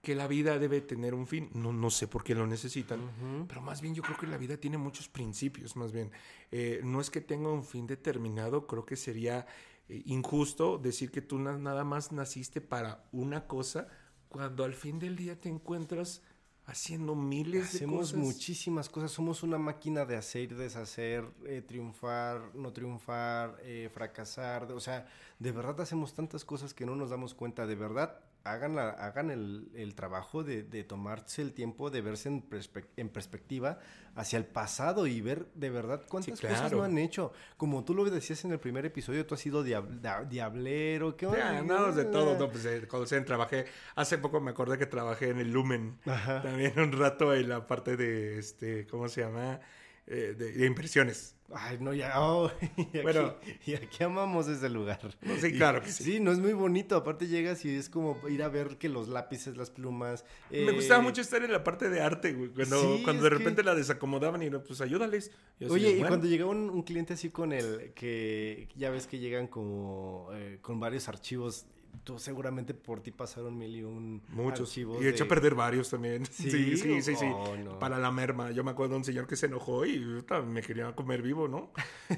[0.03, 1.49] que la vida debe tener un fin.
[1.55, 3.01] No, no sé por qué lo necesitan,
[3.49, 6.11] pero más bien yo creo que la vida tiene muchos principios, más bien.
[6.53, 9.47] Eh, no es que tenga un fin determinado, creo que sería
[9.89, 13.89] eh, injusto decir que tú na- nada más naciste para una cosa,
[14.29, 16.23] cuando al fin del día te encuentras
[16.67, 18.17] haciendo miles de Hacemos cosas.
[18.17, 19.11] muchísimas cosas.
[19.13, 24.73] Somos una máquina de hacer deshacer, eh, triunfar, no triunfar, eh, fracasar.
[24.73, 25.07] O sea,
[25.39, 27.67] de verdad hacemos tantas cosas que no nos damos cuenta.
[27.67, 32.29] De verdad, hagan, la- hagan el, el trabajo de, de tomarse el tiempo de verse
[32.29, 33.79] en, perspe- en perspectiva
[34.15, 36.77] hacia el pasado y ver de verdad cuántas cosas claro.
[36.79, 37.33] no han hecho.
[37.57, 41.17] Como tú lo decías en el primer episodio, tú has sido diab- diablero.
[41.17, 41.59] ¿Qué Ya, onda?
[41.59, 43.65] andamos de todo, no, pues, eh, cuando se trabajé,
[43.97, 46.43] hace poco me acordé que trabajé en el Lumen, Ajá.
[46.43, 49.61] también un rato en la parte de, este, ¿cómo se llama?
[50.07, 51.35] Eh, de, de impresiones.
[51.55, 52.21] Ay, no, ya.
[52.21, 53.35] oh, y, aquí, Bueno.
[53.67, 54.99] y aquí amamos ese lugar.
[55.23, 56.05] No, sí, claro que sí.
[56.05, 56.97] Sí, no es muy bonito.
[56.97, 60.25] Aparte llegas y es como ir a ver que los lápices, las plumas.
[60.51, 63.31] Me eh, gustaba mucho estar en la parte de arte, güey, cuando, Sí, cuando de
[63.31, 65.31] que- repente la desacomodaban y no, pues ayúdales.
[65.71, 69.47] Oye, y cuando llegaba un, un cliente así con el que ya ves que llegan
[69.47, 71.67] como eh, con varios archivos,
[72.03, 74.69] tú seguramente por ti pasaron mil y un Muchos.
[74.69, 75.03] archivos.
[75.03, 76.27] Y he hecho a perder varios también.
[76.27, 76.51] ¿Sí?
[76.51, 77.27] Sí, sí, sí, sí.
[77.33, 77.79] Oh, no.
[77.79, 78.51] Para la merma.
[78.51, 79.99] Yo me acuerdo de un señor que se enojó y
[80.47, 81.71] me quería comer vivo, ¿no?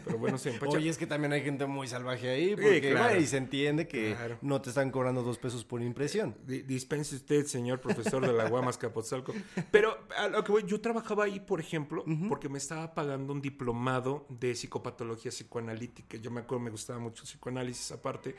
[0.04, 0.76] Pero bueno, empacha.
[0.78, 3.20] Oye, es que también hay gente muy salvaje ahí, porque claro.
[3.20, 4.38] y se entiende que Claro.
[4.42, 6.36] no te están cobrando dos pesos por impresión.
[6.46, 9.34] Di- Dispense usted, señor profesor de la Guamas Capotzalco.
[9.70, 13.40] Pero a lo que voy, yo trabajaba ahí, por ejemplo, porque me estaba pagando un
[13.42, 16.16] diplomado de psicopatología psicoanalítica.
[16.18, 18.34] Yo me acuerdo, me gustaba mucho el psicoanálisis aparte.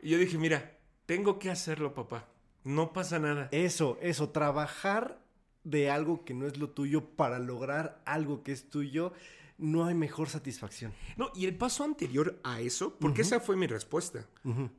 [0.00, 2.28] Y yo dije, mira, tengo que hacerlo, papá.
[2.64, 3.48] No pasa nada.
[3.52, 5.22] Eso, eso, trabajar
[5.64, 9.12] de algo que no es lo tuyo para lograr algo que es tuyo,
[9.58, 10.94] no hay mejor satisfacción.
[11.16, 14.26] No, y el paso anterior a eso, porque esa fue mi respuesta,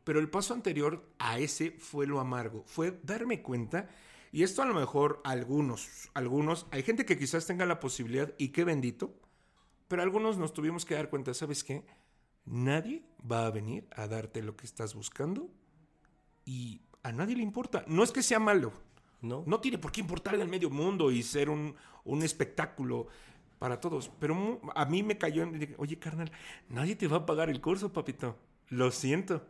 [0.04, 3.90] pero el paso anterior a ese fue lo amargo, fue darme cuenta,
[4.32, 8.50] y esto a lo mejor algunos, algunos, hay gente que quizás tenga la posibilidad, y
[8.50, 9.14] qué bendito,
[9.88, 11.84] pero algunos nos tuvimos que dar cuenta, ¿sabes qué?
[12.46, 15.50] Nadie va a venir a darte lo que estás buscando
[16.46, 17.84] y a nadie le importa.
[17.88, 18.74] No es que sea malo,
[19.22, 19.44] ¿No?
[19.46, 23.08] no tiene por qué importarle al medio mundo y ser un, un espectáculo
[23.60, 24.10] para todos.
[24.20, 25.76] Pero a mí me cayó en...
[25.78, 26.32] Oye, carnal,
[26.70, 28.38] nadie te va a pagar el curso, papito.
[28.70, 29.46] Lo siento.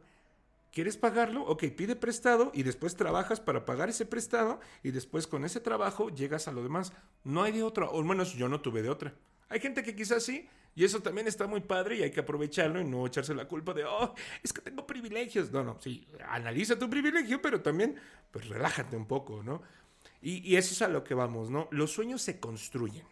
[0.72, 1.44] ¿Quieres pagarlo?
[1.46, 6.10] Ok, pide prestado y después trabajas para pagar ese prestado y después con ese trabajo
[6.10, 6.94] llegas a lo demás.
[7.24, 9.16] No hay de otra, o al menos yo no tuve de otra.
[9.50, 10.48] Hay gente que quizás sí,
[10.80, 13.74] y eso también está muy padre y hay que aprovecharlo y no echarse la culpa
[13.74, 15.52] de, oh, es que tengo privilegios.
[15.52, 17.98] No, no, sí, analiza tu privilegio, pero también,
[18.32, 19.62] pues relájate un poco, ¿no?
[20.22, 21.68] Y, y eso es a lo que vamos, ¿no?
[21.72, 23.04] Los sueños se construyen.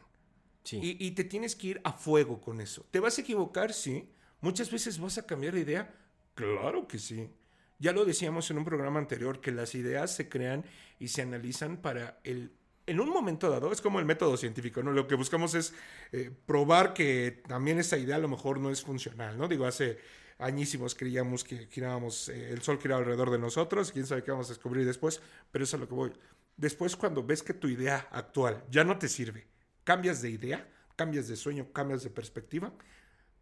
[0.64, 0.80] Sí.
[0.82, 2.86] Y, y te tienes que ir a fuego con eso.
[2.90, 3.74] ¿Te vas a equivocar?
[3.74, 4.14] Sí.
[4.40, 5.94] Muchas veces vas a cambiar de idea.
[6.36, 7.30] Claro que sí.
[7.80, 10.64] Ya lo decíamos en un programa anterior, que las ideas se crean
[11.00, 12.54] y se analizan para el...
[12.88, 14.94] En un momento dado, es como el método científico, ¿no?
[14.94, 15.74] Lo que buscamos es
[16.14, 19.50] eh, probar que también esa idea a lo mejor no es funcional, ¿no?
[19.50, 20.00] Digo, hace
[20.40, 24.48] añísimos creíamos que girábamos, eh, el sol giraba alrededor de nosotros, quién sabe qué vamos
[24.48, 25.22] a descubrir después,
[25.52, 26.14] pero eso es a lo que voy.
[26.56, 29.46] Después, cuando ves que tu idea actual ya no te sirve,
[29.84, 30.66] cambias de idea,
[30.96, 32.72] cambias de sueño, cambias de perspectiva,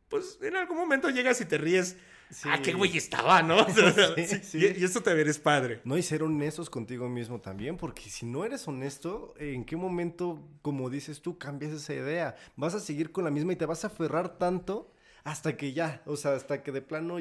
[0.10, 1.98] pues en algún momento llegas y te ríes.
[2.46, 3.66] Ah, qué güey estaba, ¿no?
[4.16, 4.58] sí, sí.
[4.58, 5.82] Y, y, eso te eres padre.
[5.84, 10.42] No, y ser honestos contigo mismo también, porque si no eres honesto, ¿en qué momento,
[10.62, 12.36] como dices tú, cambias esa idea?
[12.56, 14.92] Vas a seguir con la misma y te vas a aferrar tanto
[15.24, 17.18] hasta que ya, o sea, hasta que de plano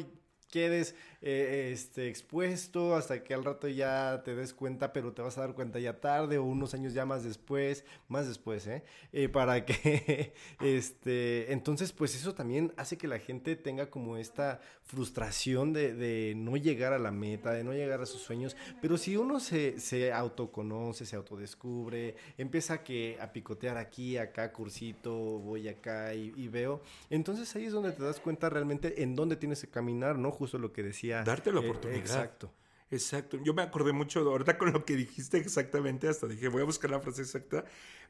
[0.50, 0.94] quedes
[1.27, 5.41] eh, este, expuesto hasta que al rato ya te des cuenta, pero te vas a
[5.41, 8.85] dar cuenta ya tarde o unos años ya más después, más después, ¿eh?
[9.11, 14.61] eh para que, este, entonces, pues eso también hace que la gente tenga como esta
[14.83, 18.99] frustración de, de no llegar a la meta, de no llegar a sus sueños, pero
[18.99, 25.68] si uno se, se autoconoce, se autodescubre, empieza que a picotear aquí, acá, cursito, voy
[25.68, 29.68] acá y veo, entonces ahí es donde te das cuenta realmente en dónde tienes que
[29.68, 30.31] caminar, ¿no?
[30.31, 31.13] Justo lo que decía.
[31.22, 32.00] Darte la eh, oportunidad.
[32.00, 32.52] exacto.
[32.90, 33.38] Exacto.
[33.42, 36.90] Yo me acordé mucho ahorita con lo que dijiste exactamente, hasta dije, voy a buscar
[36.90, 37.64] la frase exacta,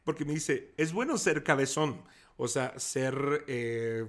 [0.05, 2.03] porque me dice, es bueno ser cabezón,
[2.37, 4.07] o sea, ser, eh,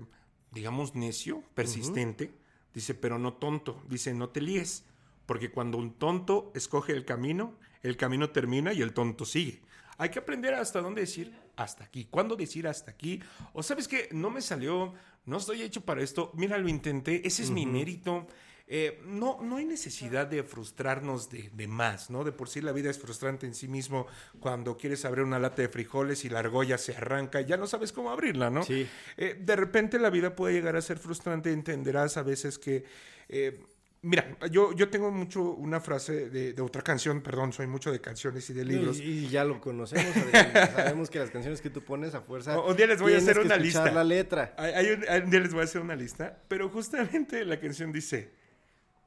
[0.51, 2.33] digamos, necio, persistente,
[2.73, 4.83] dice, pero no tonto, dice, no te líes,
[5.25, 9.61] porque cuando un tonto escoge el camino, el camino termina y el tonto sigue.
[9.97, 13.21] Hay que aprender hasta dónde decir hasta aquí, cuándo decir hasta aquí,
[13.53, 14.93] o sabes que no me salió,
[15.25, 18.27] no estoy hecho para esto, mira, lo intenté, ese es mi mérito.
[18.68, 22.24] Eh, no, no hay necesidad de frustrarnos de, de, más, ¿no?
[22.24, 24.07] De por sí la vida es frustrante en sí mismo
[24.39, 27.68] cuando quieres abrir una lata de frijoles y la argolla se arranca y ya no
[27.68, 28.63] sabes cómo abrirla, ¿no?
[28.63, 28.88] Sí.
[29.18, 32.86] Eh, de repente la vida puede llegar a ser frustrante, entenderás a veces que...
[33.30, 33.59] Eh,
[34.01, 37.99] Mira, yo, yo tengo mucho una frase de, de, otra canción, perdón, soy mucho de
[37.99, 38.99] canciones y de libros.
[38.99, 40.13] Y, y ya lo conocemos,
[40.76, 42.59] sabemos que las canciones que tú pones a fuerza.
[42.59, 43.89] Un día les voy a hacer una lista.
[43.89, 44.53] la letra.
[44.59, 47.91] Hay, hay un, un, día les voy a hacer una lista, pero justamente la canción
[47.91, 48.30] dice,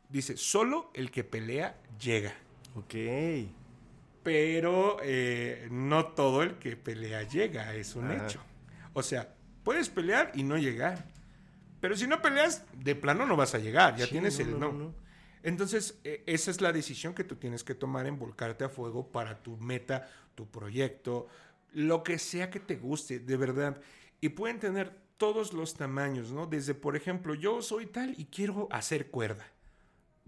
[0.09, 2.35] dice, solo el que pelea llega.
[2.75, 2.95] Ok.
[4.23, 8.41] Pero eh, no todo el que pelea llega, es un hecho.
[8.93, 11.07] O sea, puedes pelear y no llegar.
[11.81, 14.61] Pero si no peleas, de plano no vas a llegar, ya sí, tienes no, el
[14.61, 14.73] no.
[14.73, 14.95] no.
[15.43, 19.11] Entonces, eh, esa es la decisión que tú tienes que tomar en volcarte a fuego
[19.11, 21.29] para tu meta, tu proyecto,
[21.73, 23.81] lo que sea que te guste, de verdad.
[24.21, 26.47] Y pueden tener todos los tamaños, ¿no?
[26.47, 29.47] Desde, por ejemplo, yo soy tal y quiero hacer cuerda.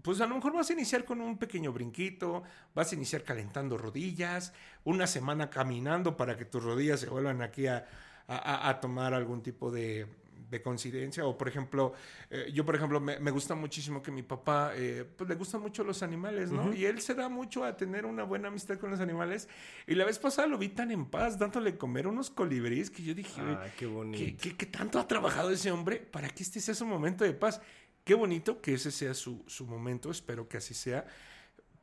[0.01, 2.43] Pues a lo mejor vas a iniciar con un pequeño brinquito,
[2.73, 7.67] vas a iniciar calentando rodillas, una semana caminando para que tus rodillas se vuelvan aquí
[7.67, 7.85] a,
[8.27, 10.07] a, a tomar algún tipo de,
[10.51, 11.25] de coincidencia.
[11.25, 11.93] O, por ejemplo,
[12.29, 15.61] eh, yo, por ejemplo, me, me, gusta muchísimo que mi papá, eh, pues le gustan
[15.61, 16.65] mucho los animales, ¿no?
[16.65, 16.77] Uh -huh.
[16.77, 19.47] Y él se da mucho a tener una buena amistad con los animales.
[19.87, 23.15] Y la vez pasada lo vi tan en paz, dándole comer unos colibríes, que yo
[23.15, 24.17] dije, ah, qué bonito.
[24.23, 27.33] ¿qué, qué, qué tanto ha trabajado ese hombre para que este sea su momento de
[27.33, 27.61] paz?
[28.03, 31.05] Qué bonito que ese sea su, su momento, espero que así sea.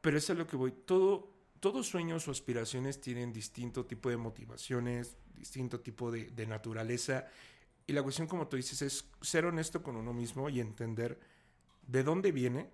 [0.01, 0.73] Pero eso es lo que voy.
[0.73, 7.27] Todo, todos sueños o aspiraciones tienen distinto tipo de motivaciones, distinto tipo de, de naturaleza
[7.89, 11.19] y la cuestión, como tú dices, es ser honesto con uno mismo y entender
[11.87, 12.69] de dónde viene,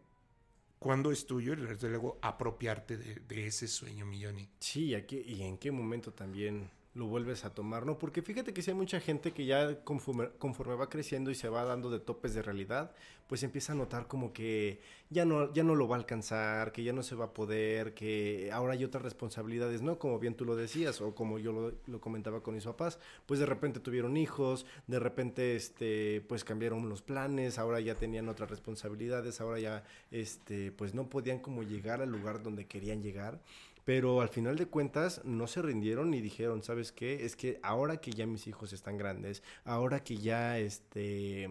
[0.80, 4.48] cuándo es tuyo y desde luego apropiarte de, de ese sueño, Milloni.
[4.58, 7.98] Sí, aquí, y en qué momento también lo vuelves a tomar, ¿no?
[7.98, 11.48] Porque fíjate que si hay mucha gente que ya conforme, conforme, va creciendo y se
[11.48, 12.92] va dando de topes de realidad,
[13.26, 14.80] pues empieza a notar como que
[15.10, 17.94] ya no, ya no lo va a alcanzar, que ya no se va a poder,
[17.94, 19.98] que ahora hay otras responsabilidades, ¿no?
[19.98, 23.40] Como bien tú lo decías, o como yo lo, lo comentaba con mis papás, pues
[23.40, 28.50] de repente tuvieron hijos, de repente, este, pues cambiaron los planes, ahora ya tenían otras
[28.50, 33.40] responsabilidades, ahora ya, este, pues no podían como llegar al lugar donde querían llegar.
[33.84, 37.24] Pero al final de cuentas no se rindieron y dijeron, ¿sabes qué?
[37.24, 41.50] Es que ahora que ya mis hijos están grandes, ahora que ya este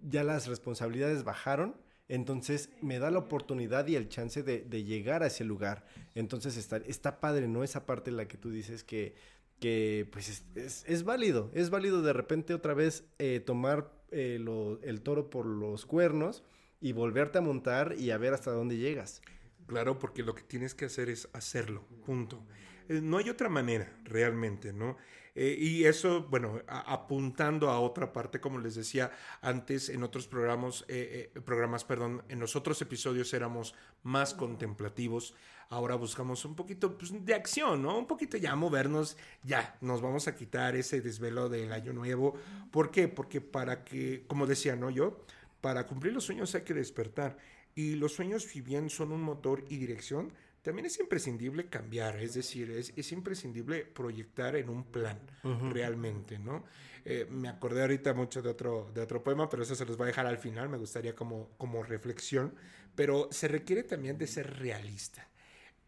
[0.00, 1.76] ya las responsabilidades bajaron,
[2.08, 5.86] entonces me da la oportunidad y el chance de, de llegar a ese lugar.
[6.14, 7.64] Entonces está, está padre, ¿no?
[7.64, 9.14] Esa parte en la que tú dices que,
[9.60, 14.80] que pues es, es, válido, es válido de repente otra vez eh, tomar eh, lo,
[14.82, 16.42] el toro por los cuernos
[16.80, 19.22] y volverte a montar y a ver hasta dónde llegas.
[19.66, 22.42] Claro, porque lo que tienes que hacer es hacerlo, punto.
[22.88, 24.96] Eh, no hay otra manera, realmente, ¿no?
[25.34, 29.10] Eh, y eso, bueno, apuntando a otra parte, como les decía
[29.40, 35.34] antes en otros programas, eh, programas, perdón, en los otros episodios éramos más contemplativos.
[35.70, 37.96] Ahora buscamos un poquito pues, de acción, ¿no?
[37.96, 42.34] Un poquito ya movernos, ya, nos vamos a quitar ese desvelo del año nuevo.
[42.70, 43.08] ¿Por qué?
[43.08, 44.90] Porque para que, como decía, ¿no?
[44.90, 45.24] Yo,
[45.62, 47.38] para cumplir los sueños hay que despertar.
[47.74, 52.34] Y los sueños, si bien son un motor y dirección, también es imprescindible cambiar, es
[52.34, 55.72] decir, es, es imprescindible proyectar en un plan uh -huh.
[55.72, 56.64] realmente, ¿no?
[57.04, 60.04] Eh, me acordé ahorita mucho de otro, de otro poema, pero eso se los voy
[60.04, 62.54] a dejar al final, me gustaría como, como reflexión,
[62.94, 65.28] pero se requiere también de ser realista.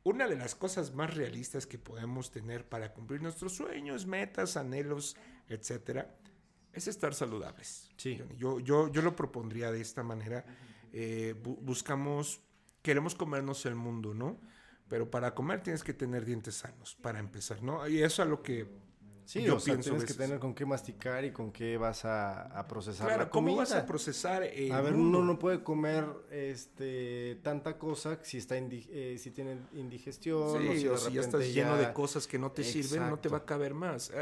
[0.07, 5.16] una de las cosas más realistas que podemos tener para cumplir nuestros sueños, metas, anhelos,
[5.49, 6.14] etcétera,
[6.74, 7.89] es estar saludables.
[7.97, 8.20] Sí.
[8.37, 10.45] Yo, yo, yo lo propondría de esta manera.
[10.97, 12.40] Eh, buscamos,
[12.80, 14.40] queremos comernos el mundo, ¿no?
[14.86, 17.88] Pero para comer tienes que tener dientes sanos, para empezar, ¿no?
[17.88, 18.68] Y eso es lo que
[19.24, 22.64] Sí, yo o sea, tienes que tener con qué masticar y con qué vas a,
[22.68, 28.18] procesar claro, ¿cómo vas a procesar A ver, uno no puede comer este tanta cosa
[28.22, 32.53] si está eh, si tiene indigestión o si, ya estás lleno de cosas que no
[32.53, 34.12] te sirven, no te va a caber más.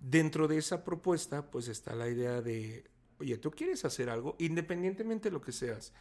[0.00, 5.28] dentro de esa propuesta, pues está la idea de, oye, tú quieres hacer algo, independientemente
[5.28, 5.92] de lo que seas,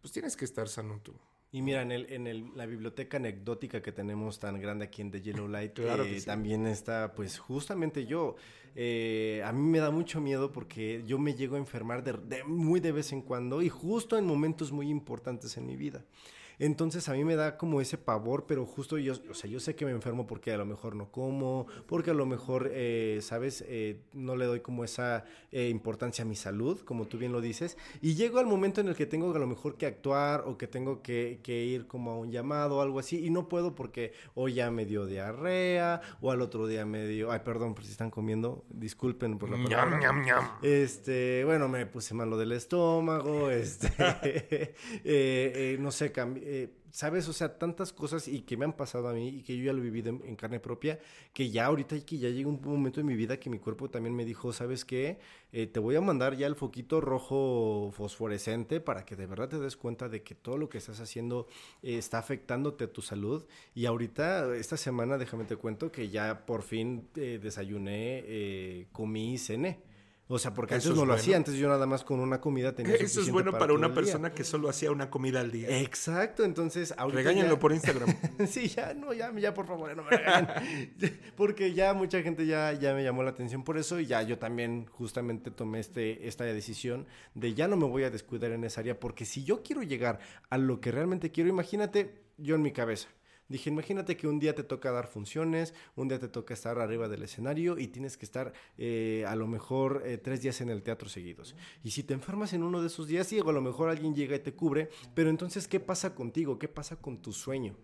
[0.00, 1.14] pues tienes que estar sano tú.
[1.54, 5.12] Y mira, en, el, en el, la biblioteca anecdótica que tenemos tan grande aquí en
[5.12, 8.34] The Yellow Light, eh, también está, pues justamente yo.
[8.74, 12.80] Eh, a mí me da mucho miedo porque yo me llego a enfermar de, muy
[12.80, 16.04] de vez en cuando y justo en momentos muy importantes en mi vida.
[16.58, 19.74] Entonces a mí me da como ese pavor, pero justo yo, o sea, yo sé
[19.74, 23.64] que me enfermo porque a lo mejor no como, porque a lo mejor, eh, ¿sabes?
[23.66, 27.40] Eh, no le doy como esa eh, importancia a mi salud, como tú bien lo
[27.40, 30.56] dices, y llego al momento en el que tengo a lo mejor que actuar o
[30.56, 34.12] que tengo que, ir como a un llamado o algo así, y no puedo porque
[34.34, 37.90] hoy ya me dio diarrea, o al otro día me dio, ay, perdón por si
[37.90, 40.58] están comiendo, disculpen por la palabra.
[40.62, 44.74] Este, bueno, me puse malo del estómago, este,
[45.80, 47.28] no sé, cambié eh, ¿sabes?
[47.28, 49.72] O sea, tantas cosas y que me han pasado a mí y que yo ya
[49.72, 51.00] lo he vivido en, carne propia,
[51.32, 54.14] que ya ahorita que ya llega un momento en mi vida que mi cuerpo también
[54.14, 55.18] me dijo, ¿sabes qué?
[55.52, 59.58] Eh, te voy a mandar ya el foquito rojo fosforescente para que de verdad te
[59.58, 61.46] des cuenta de que todo lo que estás haciendo
[61.82, 63.46] eh, está afectándote a tu salud.
[63.74, 69.93] Y ahorita, esta semana, déjame te cuento que ya por fin desayuné, comí y cené.
[70.34, 72.96] O sea, porque antes no lo hacía, antes yo nada más con una comida tenía
[72.96, 75.80] Eso es bueno para, una persona que solo hacía una comida al día.
[75.80, 78.12] Exacto, entonces ahorita Regáñenlo por Instagram.
[78.48, 80.48] sí, ya, no, ya, ya por favor, no me regañen.
[81.36, 84.36] porque ya mucha gente ya, ya me llamó la atención por eso y ya yo
[84.36, 88.80] también justamente tomé este, esta decisión de ya no me voy a descuidar en esa
[88.80, 90.18] área porque si yo quiero llegar
[90.50, 93.06] a lo que realmente quiero, imagínate yo en mi cabeza
[93.48, 97.08] Dije, imagínate que un día te toca dar funciones, un día te toca estar arriba
[97.08, 100.82] del escenario y tienes que estar eh, a lo mejor eh, tres días en el
[100.82, 101.54] teatro seguidos.
[101.82, 104.36] Y si te enfermas en uno de esos días, sí, a lo mejor alguien llega
[104.36, 106.58] y te cubre, pero entonces, ¿qué pasa contigo?
[106.58, 107.76] ¿Qué pasa con tu sueño?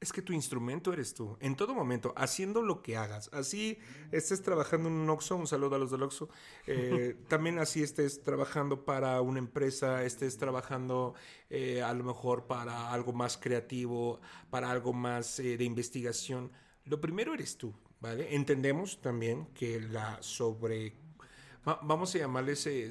[0.00, 3.28] Es que tu instrumento eres tú, en todo momento, haciendo lo que hagas.
[3.34, 3.78] Así
[4.12, 6.30] estés trabajando en un Oxxo, un saludo a los del Oxxo,
[6.66, 11.14] eh, también así estés trabajando para una empresa, estés trabajando
[11.50, 16.50] eh, a lo mejor para algo más creativo, para algo más eh, de investigación.
[16.86, 18.34] Lo primero eres tú, ¿vale?
[18.34, 20.94] Entendemos también que la sobre...
[21.82, 22.90] vamos a llamarle ese,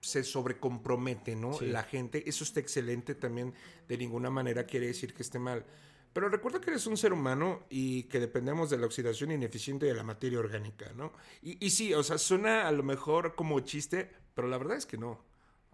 [0.00, 1.58] se sobrecompromete, ¿no?
[1.62, 3.54] La gente, eso está excelente también,
[3.88, 5.64] de ninguna manera quiere decir que esté mal
[6.14, 9.94] pero recuerda que eres un ser humano y que dependemos de la oxidación ineficiente de
[9.94, 11.12] la materia orgánica, ¿no?
[11.42, 14.86] Y, y sí, o sea, suena a lo mejor como chiste, pero la verdad es
[14.86, 15.20] que no.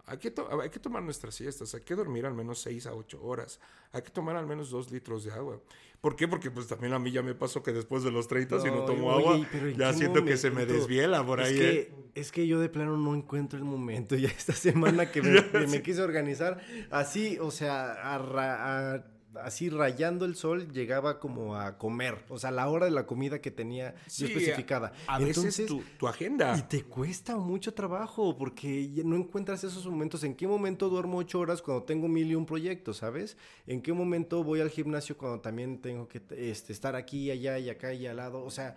[0.07, 3.23] Hay que, hay que tomar nuestras siestas, hay que dormir al menos 6 a 8
[3.23, 3.59] horas,
[3.91, 5.61] hay que tomar al menos 2 litros de agua.
[6.01, 6.27] ¿Por qué?
[6.27, 8.85] Porque pues también a mí ya me pasó que después de los 30 si no
[8.85, 9.39] tomo agua,
[9.77, 11.53] ya siento que se me desviela por ahí.
[11.53, 11.93] Es que, ¿eh?
[12.15, 15.83] es que yo de plano no encuentro el momento ya esta semana que me, me
[15.83, 19.05] quise organizar así, o sea, a, a
[19.41, 23.39] así rayando el sol llegaba como a comer, o sea, la hora de la comida
[23.39, 24.91] que tenía yo especificada.
[25.07, 26.57] A, veces tu, agenda.
[26.57, 30.23] Y te cuesta mucho trabajo porque no encuentras esos momentos.
[30.23, 33.37] ¿En qué momento duermo ocho horas cuando tengo mil y un proyectos, sabes?
[33.67, 37.69] ¿En qué momento voy al gimnasio cuando también tengo que este, estar aquí, allá y
[37.69, 38.43] acá y al lado?
[38.43, 38.75] O sea,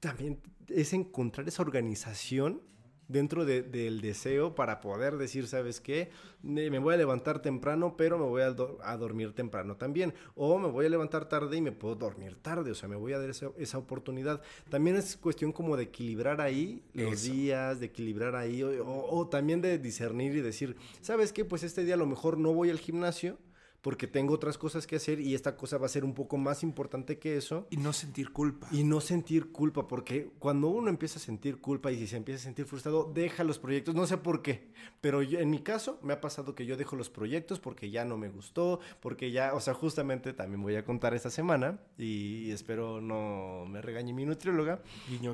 [0.00, 2.62] también es encontrar esa organización
[3.10, 6.10] dentro del deseo para poder decir, ¿sabes qué?
[6.42, 8.50] Me voy a levantar temprano, pero me voy a,
[8.96, 10.14] dormir temprano también.
[10.36, 12.70] O me voy a levantar tarde y me puedo dormir tarde.
[12.70, 14.40] O sea, me voy a dar esa, oportunidad.
[14.68, 19.60] También es cuestión como de equilibrar ahí los días, de equilibrar ahí, o, o también
[19.60, 21.44] de discernir y decir, ¿sabes qué?
[21.44, 23.38] Pues este día a lo mejor no voy al gimnasio
[23.82, 26.62] porque tengo otras cosas que hacer y esta cosa va a ser un poco más
[26.62, 27.66] importante que eso.
[27.70, 28.68] Y no sentir culpa.
[28.70, 32.40] Y no sentir culpa, porque cuando uno empieza a sentir culpa y si se empieza
[32.40, 34.68] a sentir frustrado, deja los proyectos, no sé por qué,
[35.00, 38.18] pero en mi caso me ha pasado que yo dejo los proyectos porque ya no
[38.18, 43.00] me gustó, porque ya, o sea, justamente también voy a contar esta semana y espero
[43.00, 44.82] no me regañe mi nutrióloga,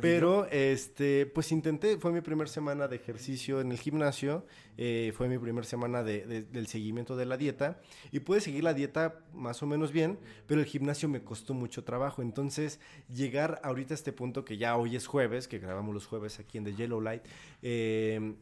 [0.01, 5.29] pero este, pues intenté, fue mi primera semana de ejercicio en el gimnasio, eh, fue
[5.29, 7.81] mi primera semana de, del seguimiento de la dieta
[8.13, 11.85] y pues seguir la dieta más o menos bien, pero el gimnasio me costó mucho
[11.85, 12.23] trabajo.
[12.23, 16.39] Entonces, llegar ahorita a este punto que ya hoy es jueves, que grabamos los jueves
[16.39, 17.23] aquí en The Yellow Light,
[17.63, 18.35] eh,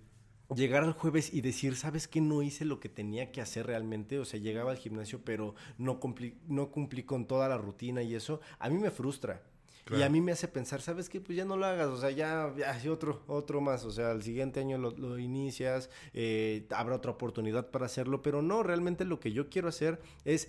[0.55, 2.21] llegar al jueves y decir, ¿sabes qué?
[2.21, 4.19] No hice lo que tenía que hacer realmente.
[4.19, 8.15] O sea, llegaba al gimnasio, pero no cumplí, no cumplí con toda la rutina y
[8.15, 9.43] eso, a mí me frustra.
[9.91, 11.21] Y a mí me hace pensar, ¿sabes qué?
[11.21, 14.23] Pues ya no lo hagas, o sea, ya, ya otro, otro más, o sea, el
[14.23, 19.21] siguiente año lo, lo inicias, eh, habrá otra oportunidad para hacerlo, pero no, realmente lo
[19.21, 20.49] que yo quiero hacer es,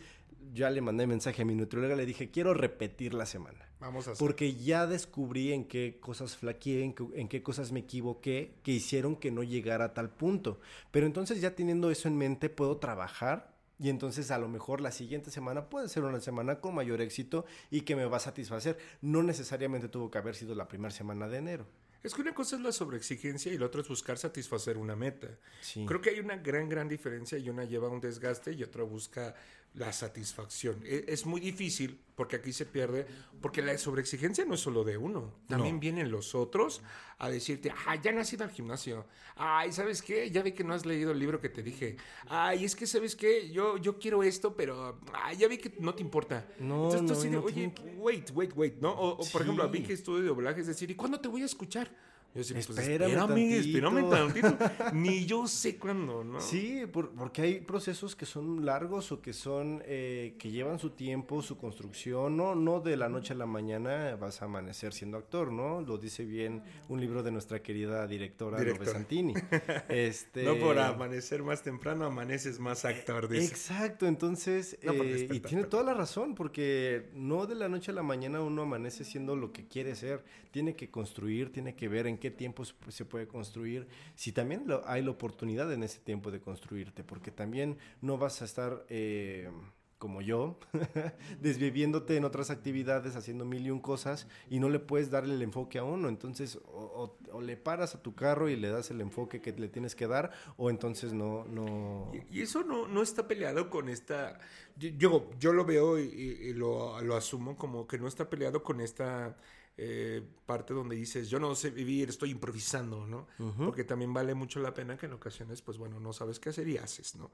[0.54, 3.68] ya le mandé mensaje a mi nutrióloga, le dije, quiero repetir la semana.
[3.80, 4.20] Vamos a hacer.
[4.20, 8.72] Porque ya descubrí en qué cosas flaqueé, en qué, en qué cosas me equivoqué, que
[8.72, 10.60] hicieron que no llegara a tal punto.
[10.92, 14.92] Pero entonces ya teniendo eso en mente, puedo trabajar y entonces a lo mejor la
[14.92, 18.78] siguiente semana puede ser una semana con mayor éxito y que me va a satisfacer.
[19.02, 21.68] No necesariamente tuvo que haber sido la primera semana de enero.
[22.04, 25.28] Es que una cosa es la sobreexigencia y la otra es buscar satisfacer una meta.
[25.62, 25.86] Sí.
[25.88, 29.34] Creo que hay una gran, gran diferencia y una lleva un desgaste y otra busca
[29.76, 30.82] la satisfacción.
[30.86, 33.06] E- Es muy difícil porque aquí se pierde,
[33.42, 35.82] porque la sobreexigencia no es solo de uno, también No.
[35.82, 36.82] vienen los otros
[37.18, 39.06] a decirte, ah, ya no has ido al gimnasio,
[39.36, 40.32] ay, ¿sabes qué?
[40.32, 41.98] Ya vi que no has leído el libro que te dije,
[42.30, 43.52] ay, es que, ¿sabes qué?
[43.52, 46.48] Yo, yo quiero esto, pero, ay, ya vi que no te importa.
[46.60, 48.92] No, Entonces tú no, así de, no oye, tienen que- wait, wait, wait, ¿no?
[48.92, 49.84] O, o, por ejemplo, a mí Sí.
[49.84, 51.92] que estudio de doblaje, es decir, ¿y cuándo te voy a escuchar?
[52.36, 54.54] Yo decía, pues, Espérame espérame, espérame tantito.
[54.56, 54.92] tantito.
[54.94, 56.42] Ni yo sé cuándo, ¿no?
[56.42, 60.90] Sí, por- porque hay procesos que son largos o que son eh, que llevan su
[60.90, 62.36] tiempo, su construcción.
[62.36, 65.80] No, no de la noche a la mañana vas a amanecer siendo actor, ¿no?
[65.80, 68.92] Lo dice bien un libro de nuestra querida directora, Directora.
[68.92, 69.34] Santini.
[69.88, 73.46] Este, No por amanecer más temprano, amaneces más actor, dice.
[73.46, 77.94] Exacto, entonces, No, eh, y tiene toda la razón, porque no de la noche a
[77.94, 82.08] la mañana uno amanece siendo lo que quiere ser, tiene que construir, tiene que ver
[82.08, 86.00] en qué tiempo se pu- se puede construir, si también hay la oportunidad en ese
[86.00, 88.86] tiempo de construirte, porque también no vas a estar...
[88.90, 89.50] eh,
[89.98, 90.60] como yo,
[91.42, 95.42] desviviéndote en otras actividades, haciendo mil y un cosas, y no le puedes darle el
[95.42, 96.10] enfoque a uno.
[96.10, 99.96] Entonces, o, le paras a tu carro y le das el enfoque que le tienes
[99.96, 104.40] que dar, o entonces no, no, Y, eso no, no está peleado con esta.
[104.78, 108.82] Yo, yo, lo veo y- y lo, lo asumo como que no está peleado con
[108.82, 109.38] esta
[109.78, 113.28] eh, parte donde dices, yo no sé vivir, estoy improvisando, ¿no?
[113.58, 116.68] Porque también vale mucho la pena que en ocasiones, pues bueno, no sabes qué hacer
[116.68, 117.32] y haces, ¿no?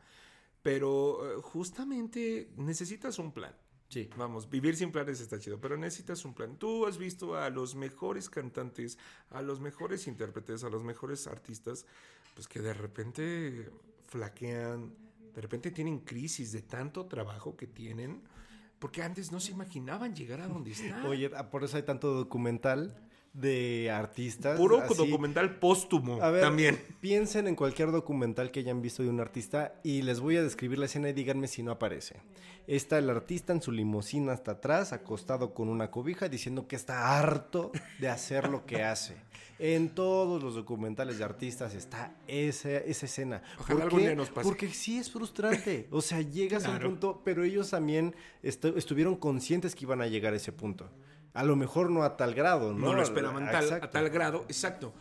[0.63, 3.55] Pero eh, justamente necesitas un plan.
[3.89, 4.09] Sí.
[4.15, 6.55] Vamos, vivir sin planes está chido, pero necesitas un plan.
[6.57, 8.97] Tú has visto a los mejores cantantes,
[9.31, 11.85] a los mejores intérpretes, a los mejores artistas,
[12.33, 13.69] pues que de repente
[14.07, 14.95] flaquean,
[15.35, 18.21] de repente tienen crisis de tanto trabajo que tienen,
[18.81, 21.05] porque antes no se imaginaban llegar a donde están.
[21.05, 22.97] Oye, ah, por eso hay tanto documental
[23.33, 24.57] de artistas.
[24.57, 24.93] Puro así.
[24.95, 26.79] documental póstumo A ver, también.
[26.99, 30.79] piensen en cualquier documental que hayan visto de un artista y les voy a describir
[30.79, 32.17] la escena y díganme si no aparece.
[32.67, 37.17] Está el artista en su limusina hasta atrás, acostado con una cobija, diciendo que está
[37.17, 39.15] harto de hacer lo que hace.
[39.59, 43.43] En todos los documentales de artistas está esa, esa escena.
[43.59, 44.05] Ojalá ¿Por algún qué?
[44.07, 44.47] día nos pase.
[44.47, 45.87] Porque sí es frustrante.
[45.91, 46.87] O sea, llegas a Claro.
[46.87, 50.89] un punto, pero ellos también estu- estuvieron conscientes que iban a llegar a ese punto.
[51.33, 52.87] A lo mejor no a tal grado, ¿no?
[52.87, 54.93] No lo esperaban tal- a tal grado, exacto.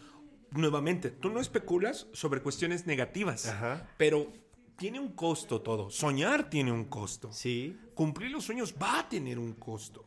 [0.53, 3.89] Nuevamente, tú no especulas sobre cuestiones negativas, Ajá.
[3.97, 4.33] pero
[4.77, 5.91] tiene un costo todo.
[5.91, 7.33] Soñar tiene un costo.
[7.33, 10.05] Sí, Cumplir los sueños va a tener un costo.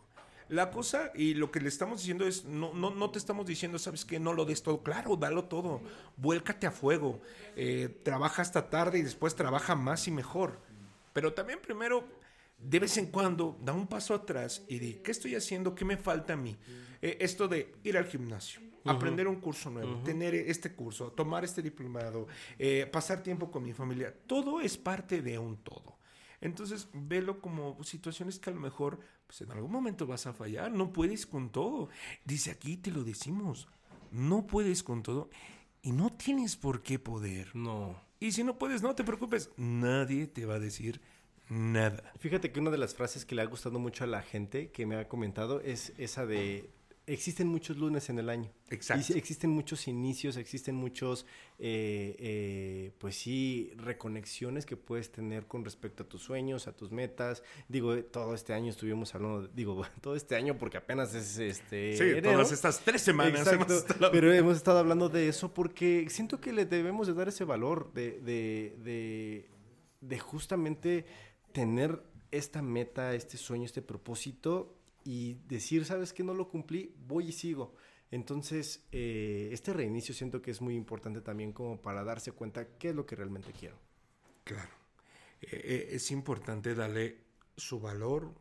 [0.50, 3.80] La cosa y lo que le estamos diciendo es, no, no, no te estamos diciendo,
[3.80, 5.82] sabes que no lo des todo, claro, dalo todo,
[6.18, 7.22] vuélcate a fuego,
[7.56, 10.60] eh, trabaja hasta tarde y después trabaja más y mejor.
[11.14, 12.04] Pero también primero,
[12.64, 15.76] de vez en cuando, da un paso atrás y di, ¿qué estoy haciendo?
[15.76, 16.56] ¿Qué me falta a mí?
[17.02, 21.62] Eh, esto de ir al gimnasio, aprender un curso nuevo, tener este curso, tomar este
[21.62, 25.98] diplomado, eh, pasar tiempo con mi familia, todo es parte de un todo.
[26.40, 30.72] Entonces, velo como situaciones que a lo mejor, pues en algún momento vas a fallar,
[30.72, 31.90] no puedes con todo.
[32.26, 33.70] Dice aquí, te lo decimos,
[34.12, 35.30] no puedes con todo
[35.82, 37.56] y no tienes por qué poder.
[37.56, 38.02] no.
[38.20, 41.02] Y si no puedes, no te preocupes, nadie te va a decir
[41.54, 42.12] nada.
[42.20, 44.86] Fíjate que una de las frases que le ha gustado mucho a la gente que
[44.86, 46.70] me ha comentado es esa de
[47.06, 48.50] existen muchos lunes en el año.
[48.70, 49.12] Exacto.
[49.14, 51.26] Y existen muchos inicios, existen muchos,
[51.60, 56.92] eh, eh, pues sí, reconexiones que puedes tener con respecto a tus sueños, a tus
[56.94, 57.44] metas.
[57.68, 61.98] Digo, todo este año estuvimos hablando, de- digo, todo este año porque apenas es este.
[61.98, 62.32] Sí, enero.
[62.32, 66.40] todas estas tres semanas Exacto, hemos estado- pero hemos estado hablando de eso porque siento
[66.40, 69.50] que le debemos de dar ese valor de, de, de,
[70.00, 71.06] de justamente
[71.54, 74.76] tener esta meta, este sueño, este propósito
[75.06, 77.76] y decir, sabes que no lo cumplí, voy y sigo.
[78.12, 82.90] Entonces, eh, este reinicio siento que es muy importante también como para darse cuenta qué
[82.90, 83.78] es lo que realmente quiero.
[84.44, 84.70] Claro.
[85.42, 87.24] Eh, eh, es importante darle
[87.58, 88.34] su valor,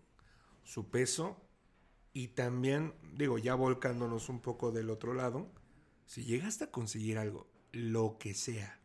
[0.63, 1.41] su peso
[2.13, 5.51] y también, digo, ya volcándonos un poco del otro lado,
[6.05, 8.79] si llegaste a conseguir algo, lo que sea,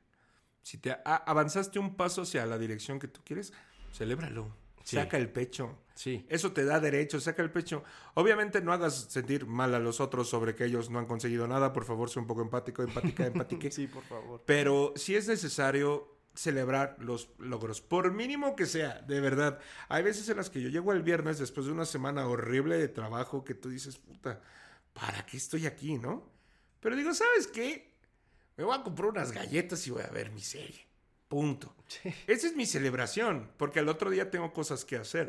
[0.61, 3.53] Si te avanzaste un paso hacia la dirección que tú quieres,
[3.93, 4.55] celébralo.
[4.83, 5.77] Saca el pecho.
[5.95, 6.25] Sí.
[6.29, 7.83] Eso te da derecho, saca el pecho.
[8.13, 11.73] Obviamente no hagas sentir mal a los otros sobre que ellos no han conseguido nada.
[11.73, 13.69] Por favor, sé un poco empático, empática, empatique.
[13.71, 14.43] sí, por favor.
[14.45, 19.59] Pero si es necesario celebrar los logros, por mínimo que sea, de verdad.
[19.89, 22.87] Hay veces en las que yo llego el viernes después de una semana horrible de
[22.87, 24.39] trabajo que tú dices, puta,
[24.93, 26.31] ¿para qué estoy aquí, no?
[26.79, 27.91] Pero digo, ¿sabes qué?
[28.55, 30.86] Me voy a comprar unas galletas y voy a ver mi serie.
[31.27, 31.75] Punto.
[32.27, 35.27] Esa es mi celebración, porque al otro día tengo cosas que hacer.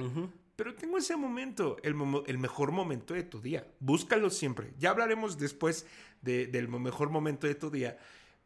[0.56, 1.94] Pero tengo ese momento, el,
[2.26, 3.66] el, mejor momento de tu día.
[3.80, 4.72] Búscalo siempre.
[4.78, 5.86] Ya hablaremos después
[6.22, 7.98] del mejor momento de tu día.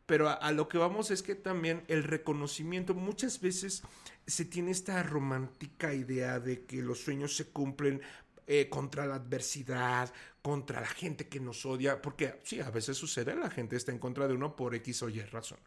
[0.07, 3.83] Pero a, lo que vamos es que también el reconocimiento, muchas veces
[4.27, 8.03] se tiene esta romántica idea de que los sueños se cumplen
[8.47, 13.37] eh, contra la adversidad, contra la gente que nos odia, porque sí, a veces sucede,
[13.37, 15.59] la gente está en contra de uno por X o Y razón.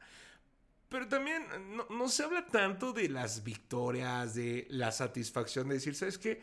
[0.95, 1.43] Pero también
[1.89, 6.41] no, se habla tanto de las victorias, de la satisfacción de decir, ¿sabes qué?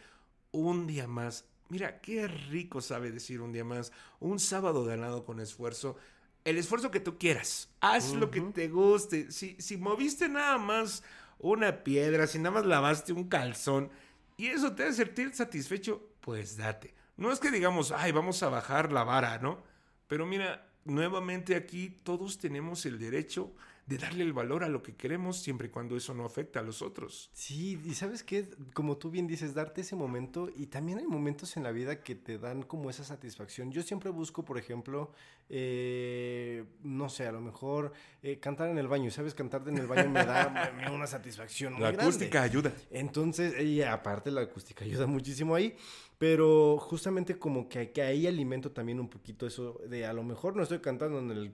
[0.51, 1.47] Un día más.
[1.71, 3.93] Mira, qué rico sabe decir un día más.
[4.21, 5.97] Un sábado ganado con esfuerzo.
[6.45, 7.71] El esfuerzo que tú quieras.
[7.81, 9.33] Haz lo que te guste.
[9.33, 11.03] Si, si moviste nada más
[11.39, 13.91] una piedra, si nada más lavaste un calzón
[14.37, 16.93] y eso te hace sentir satisfecho, pues date.
[17.17, 19.63] No es que digamos, ay, vamos a bajar la vara, ¿no?
[20.09, 23.55] Pero mira, nuevamente aquí todos tenemos el derecho
[23.93, 26.63] de darle el valor a lo que queremos siempre y cuando eso no afecta a
[26.63, 27.31] los otros.
[27.33, 31.57] Sí, y sabes qué, como tú bien dices, darte ese momento y también hay momentos
[31.57, 33.71] en la vida que te dan como esa satisfacción.
[33.71, 35.13] Yo siempre busco, por ejemplo,
[35.49, 39.11] eh, no sé, a lo mejor eh, cantar en el baño.
[39.11, 39.35] ¿Sabes?
[39.35, 42.73] Cantar en el baño me da una satisfacción muy La acústica ayuda.
[42.91, 45.77] Entonces, y aparte la acústica ayuda muchísimo ahí.
[46.23, 50.55] Pero justamente como que, que, ahí alimento también un poquito eso de a lo mejor
[50.55, 51.53] no estoy cantando en el,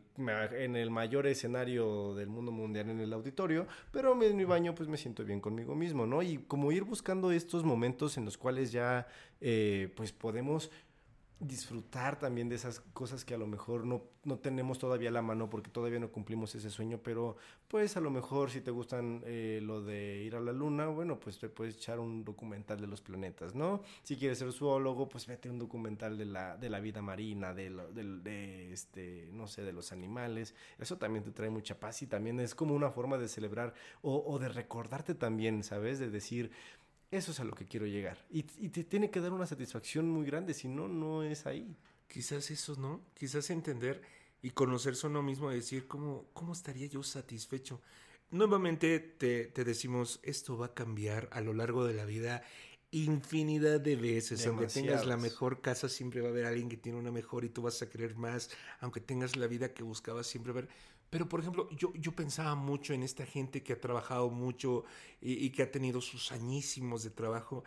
[0.52, 4.86] en el mayor escenario del mundo mundial en el auditorio, pero en mi baño pues
[4.90, 6.20] me siento bien conmigo mismo, ¿no?
[6.20, 9.06] Y como ir buscando estos momentos en los cuales ya
[9.40, 10.70] eh, pues podemos
[11.40, 15.48] disfrutar también de esas cosas que a lo mejor no, no tenemos todavía la mano
[15.48, 17.36] porque todavía no cumplimos ese sueño, pero
[17.68, 21.20] pues a lo mejor si te gustan eh, lo de ir a la luna, bueno,
[21.20, 23.82] pues te puedes echar un documental de los planetas, ¿no?
[24.02, 27.70] Si quieres ser zoólogo, pues vete un documental de la, de la vida marina, de,
[27.70, 30.54] de, este, no sé, de los animales.
[30.78, 34.24] Eso también te trae mucha paz y también es como una forma de celebrar o,
[34.26, 35.98] o de recordarte también, ¿sabes?
[35.98, 36.50] De decir,
[37.10, 38.18] eso es a lo que quiero llegar.
[38.30, 41.76] Y, te tiene que dar una satisfacción muy grande, si no, no es ahí.
[42.06, 43.02] Quizás eso, ¿no?
[43.14, 44.02] Quizás entender
[44.42, 47.80] y conocerse uno mismo, decir cómo, cómo estaría yo satisfecho.
[48.30, 52.42] Nuevamente te, te, decimos, esto va a cambiar a lo largo de la vida
[52.90, 54.46] infinidad de veces.
[54.46, 57.48] Aunque tengas la mejor casa, siempre va a haber alguien que tiene una mejor y
[57.48, 58.50] tú vas a querer más.
[58.80, 60.74] Aunque tengas la vida que buscabas, siempre va a haber
[61.10, 64.84] pero, por ejemplo, yo, yo pensaba mucho en esta gente que ha trabajado mucho
[65.20, 67.64] y, que ha tenido sus añísimos de trabajo.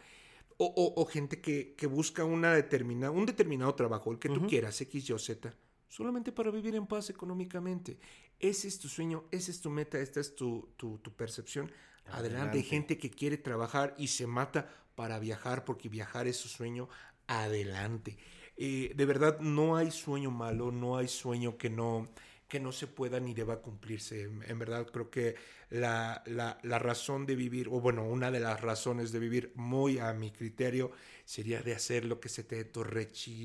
[0.57, 4.79] O, o, gente que, que, busca una determinada, un determinado trabajo, el que tú quieras,
[4.79, 5.51] X, Y o Z,
[5.87, 7.97] solamente para vivir en paz económicamente.
[8.39, 11.71] Ese es tu sueño, esa es tu meta, esta es tu, tu, tu percepción.
[12.05, 12.59] Adelante.
[12.59, 16.89] Hay gente que quiere trabajar y se mata para viajar porque viajar es su sueño.
[17.25, 18.17] Adelante.
[18.57, 22.07] Eh, de verdad, no hay sueño malo, no hay sueño que no,
[22.51, 24.23] que no se pueda ni deba cumplirse.
[24.23, 25.35] En, verdad creo que
[25.69, 30.11] la, la, razón de vivir, o bueno, una de las razones de vivir muy a
[30.11, 30.91] mi criterio
[31.23, 32.65] sería de hacer lo que se te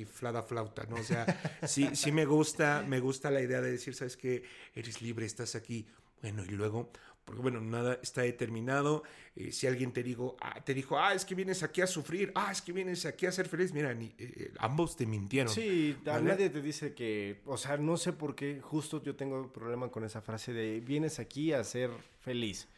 [0.04, 0.96] flada flauta, ¿no?
[0.96, 1.24] O sea,
[1.68, 4.42] sí, sí me gusta, me gusta la idea de decir, sabes que
[4.74, 5.86] eres libre, estás aquí.
[6.20, 6.90] Bueno, y luego
[7.26, 9.02] porque bueno, nada está determinado.
[9.34, 12.32] Eh, si alguien te, digo, ah, te dijo, ah, es que vienes aquí a sufrir,
[12.36, 15.52] ah, es que vienes aquí a ser feliz, mira, ni, eh, eh, ambos te mintieron.
[15.52, 19.90] Sí, nadie te dice que, o sea, no sé por qué, justo yo tengo problema
[19.90, 22.68] con esa frase de vienes aquí a ser feliz.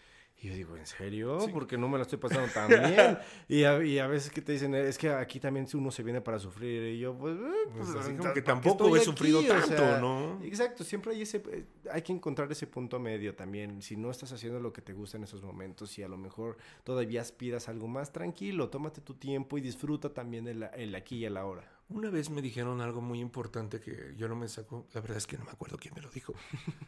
[0.41, 1.39] Y yo digo, ¿en serio?
[1.53, 3.18] Porque no me la estoy pasando tan bien.
[3.49, 6.20] y, a, y, a, veces que te dicen, es que aquí también uno se viene
[6.20, 6.95] para sufrir.
[6.95, 10.41] Y yo, pues, eh, pues, pues así como que tampoco he sufrido tanto, ¿no?
[10.45, 13.82] Exacto, siempre hay ese, eh, hay que encontrar ese punto medio también.
[13.82, 16.57] Si no estás haciendo lo que te gusta en esos momentos y a lo mejor
[16.84, 21.24] todavía aspiras algo más tranquilo, tómate tu tiempo y disfruta también el, el aquí y
[21.24, 21.68] el ahora.
[21.89, 25.26] Una vez me dijeron algo muy importante que yo no me saco, la verdad es
[25.26, 26.32] que no me acuerdo quién me lo dijo.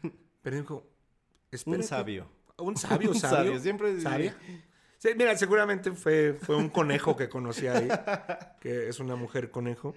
[0.41, 0.87] Pero dijo,
[1.65, 2.29] Un sabio
[2.63, 3.59] un sabio, sabio.
[3.59, 4.35] siempre sabia.
[4.97, 7.87] Sí, mira, seguramente fue, fue un conejo que conocí ahí,
[8.61, 9.95] que es una mujer conejo.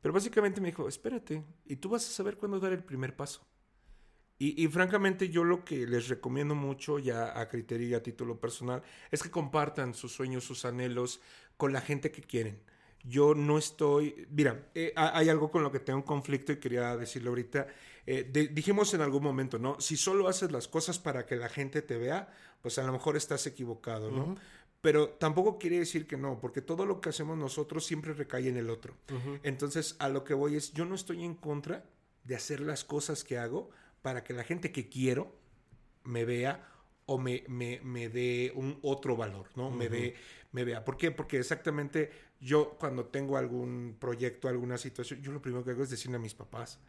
[0.00, 3.46] Pero básicamente me dijo, espérate, y tú vas a saber cuándo dar el primer paso.
[4.44, 8.82] Y, francamente yo lo que les recomiendo mucho, ya a criterio y a título personal,
[9.12, 11.20] es que compartan sus sueños, sus anhelos
[11.56, 12.60] con la gente que quieren.
[13.04, 16.96] yo no estoy, mira, eh, hay algo con lo que tengo un conflicto y quería
[16.96, 17.68] decirlo ahorita.
[18.06, 19.80] Eh, dijimos en algún momento, ¿no?
[19.80, 22.28] Si solo haces las cosas para que la gente te vea,
[22.60, 24.36] pues a lo mejor estás equivocado, ¿no?
[24.80, 28.56] Pero tampoco quiere decir que no, porque todo lo que hacemos nosotros siempre recae en
[28.56, 28.96] el otro.
[29.44, 31.84] Entonces, a lo que voy es, yo no estoy en contra
[32.24, 33.70] de hacer las cosas que hago
[34.02, 35.36] para que la gente que quiero
[36.02, 36.68] me vea
[37.06, 39.70] o me, me, me dé un otro valor, ¿no?
[39.70, 40.14] Me dé,
[40.50, 40.84] me vea.
[40.84, 41.12] ¿Por qué?
[41.12, 45.90] Porque exactamente yo cuando tengo algún proyecto, alguna situación, yo lo primero que hago es
[45.90, 46.80] decirle a mis papás.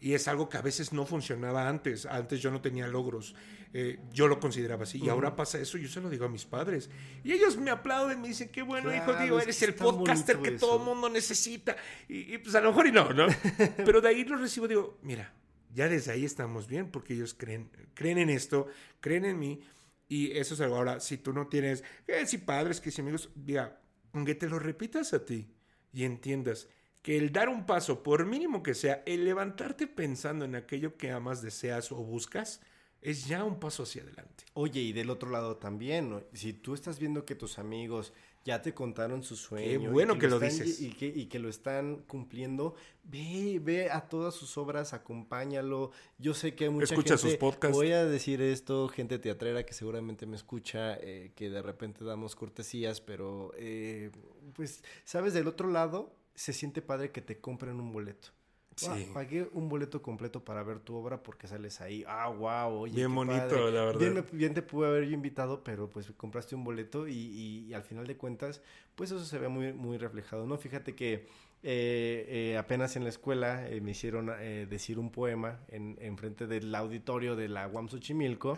[0.00, 2.06] Y es algo que a veces no funcionaba antes.
[2.06, 3.34] Antes yo no tenía logros.
[3.72, 4.98] Eh, yo lo consideraba así.
[5.02, 6.90] Y ahora pasa eso, yo se lo digo a mis padres.
[7.24, 10.78] Y ellos me aplauden, me dicen, qué bueno, hijo, digo, eres el podcaster que todo
[10.78, 11.76] el mundo necesita.
[12.08, 13.26] Y, y, pues a lo mejor y no, ¿no?
[13.76, 15.34] Pero de ahí lo recibo, digo, mira,
[15.74, 18.66] ya desde ahí estamos bien porque ellos creen, creen en esto,
[19.00, 19.60] creen en mí
[20.08, 20.76] y eso es algo.
[20.76, 23.80] Ahora, si tú no tienes, que si padres, que si amigos, diga,
[24.12, 25.52] aunque te lo repitas a ti
[25.92, 26.68] y entiendas
[27.06, 31.12] que el dar un paso, por mínimo que sea, el levantarte pensando en aquello que
[31.12, 32.60] amas, deseas o buscas,
[33.00, 34.42] es ya un paso hacia adelante.
[34.54, 38.12] Oye, y del otro lado también, si tú estás viendo que tus amigos
[38.44, 39.82] ya te contaron su sueño.
[39.82, 40.80] Qué bueno que, lo, dices.
[40.80, 42.74] Y que, y que, lo están cumpliendo.
[43.04, 45.92] Ve, ve a todas sus obras, acompáñalo.
[46.18, 47.76] Yo sé que mucha Escucha sus podcasts.
[47.76, 52.34] Voy a decir esto, gente teatrera que seguramente me escucha, eh, que de repente damos
[52.34, 54.10] cortesías, pero eh,
[54.54, 55.34] pues, ¿sabes?
[55.34, 58.28] Del otro lado, se siente padre que te compren un boleto.
[58.76, 59.08] Sí.
[59.14, 62.04] pagué un boleto completo para ver tu obra porque sales ahí.
[62.06, 62.80] Ah, wow.
[62.80, 64.24] Oye, bien bonito, la verdad.
[64.32, 68.06] Bien, te pude haber yo invitado, pero pues compraste un boleto y, y, al final
[68.06, 68.60] de cuentas,
[68.94, 70.58] pues eso se ve muy, muy reflejado, ¿no?
[70.58, 71.26] Fíjate que
[71.68, 74.30] eh, eh, apenas en la escuela eh, me hicieron
[74.70, 78.56] decir un poema en, en, frente del auditorio de la UAM Xochimilco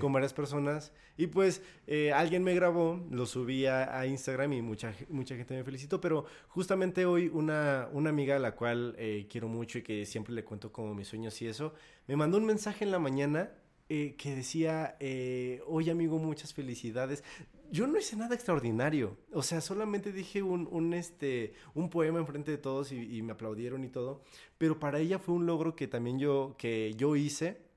[0.00, 0.92] con varias personas.
[1.16, 1.62] Y pues
[2.12, 7.06] alguien me grabó, lo subí a, Instagram y mucha, mucha gente me felicitó, pero justamente
[7.06, 8.96] hoy una, una amiga a la cual
[9.30, 11.74] quiero mucho y que siempre le cuento como mis sueños y eso,
[12.08, 13.52] me mandó un mensaje en la mañana
[13.88, 14.96] que decía,
[15.66, 17.22] oye amigo, muchas felicidades
[17.70, 19.16] yo no hice nada extraordinario.
[19.32, 23.32] O sea, solamente dije un, un, este, un poema enfrente de todos y, y, me
[23.32, 24.22] aplaudieron y todo.
[24.58, 27.67] Pero para ella fue un logro que también yo, que yo hice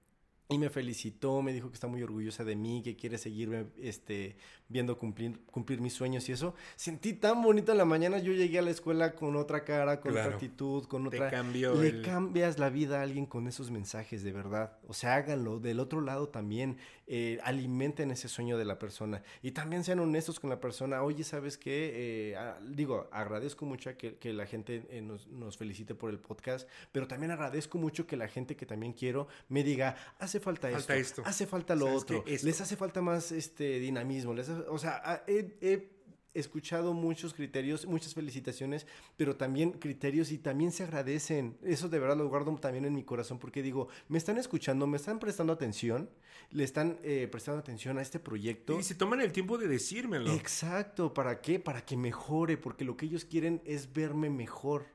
[0.52, 4.36] y me felicitó, me dijo que está muy orgullosa de mí, que quiere seguirme este,
[4.68, 6.54] viendo cumplir, cumplir mis sueños y eso.
[6.76, 10.12] Sentí tan bonito en la mañana, yo llegué a la escuela con otra cara, con
[10.12, 11.30] otra actitud, con otra...
[11.30, 14.78] Te Le cambias la vida a alguien con esos mensajes, de verdad.
[14.88, 15.60] O sea, háganlo.
[15.60, 16.78] Del otro lado también,
[17.08, 19.24] eh, alimenten ese sueño de la persona.
[19.41, 21.04] Y también sean honestos con la persona.
[21.04, 21.91] Oye, ¿sabes qué?
[21.93, 22.38] Eh,
[22.70, 27.08] digo, agradezco mucho que, que la gente eh, nos, nos felicite por el podcast, pero
[27.08, 31.48] también agradezco mucho que la gente que también quiero me diga, hace falta, esto, hace
[31.48, 34.36] falta lo otro, les hace falta más este dinamismo,
[34.70, 36.02] o sea, he,
[36.34, 38.88] escuchado muchos criterios, muchas felicitaciones,
[39.18, 41.58] pero también criterios y también se agradecen.
[41.62, 44.96] Eso de verdad lo guardo también en mi corazón porque digo, me están escuchando, me
[44.96, 46.10] están prestando atención,
[46.52, 48.80] le están eh, prestando atención a este proyecto.
[48.80, 50.32] Y se toman el tiempo de decírmelo.
[50.34, 51.60] Exacto, ¿para qué?
[51.60, 54.86] Para que mejore, porque lo que ellos quieren es verme mejor.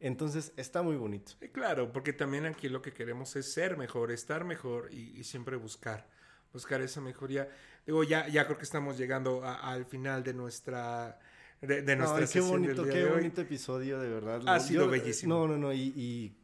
[0.00, 1.32] Entonces está muy bonito.
[1.52, 6.06] claro, porque también aquí lo que queremos es ser mejor, estar mejor y, siempre buscar,
[6.52, 7.48] buscar esa mejoría.
[7.86, 11.18] Digo, ya, ya creo que estamos llegando al final de nuestra
[11.60, 14.42] de, nuestra qué bonito, qué bonito episodio, de verdad.
[14.46, 15.34] Ha sido bellísimo.
[15.34, 16.36] No, no, no, y, y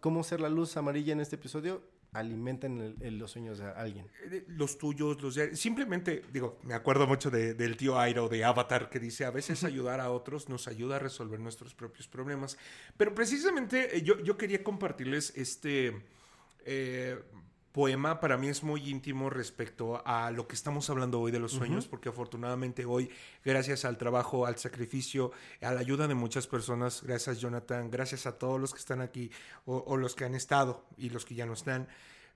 [0.00, 1.82] cómo ser la luz amarilla en este episodio
[2.12, 4.06] alimenten los sueños de alguien.
[4.30, 5.56] Eh, los tuyos, los de...
[5.56, 10.00] Simplemente, digo, me acuerdo mucho del tío Airo de Avatar que dice, a veces ayudar
[10.00, 12.56] a otros nos ayuda a resolver nuestros propios problemas.
[12.96, 16.02] Pero precisamente eh, yo, yo quería compartirles este...
[16.64, 17.18] Eh,
[17.78, 21.52] poema para mí es muy íntimo respecto a lo que estamos hablando hoy de los
[21.52, 23.08] sueños, porque afortunadamente hoy,
[23.44, 25.30] gracias al trabajo, al sacrificio,
[25.62, 29.30] a la ayuda de muchas personas, gracias Jonathan, gracias a todos los que están aquí
[29.64, 31.86] o, los que han estado y los que ya no están,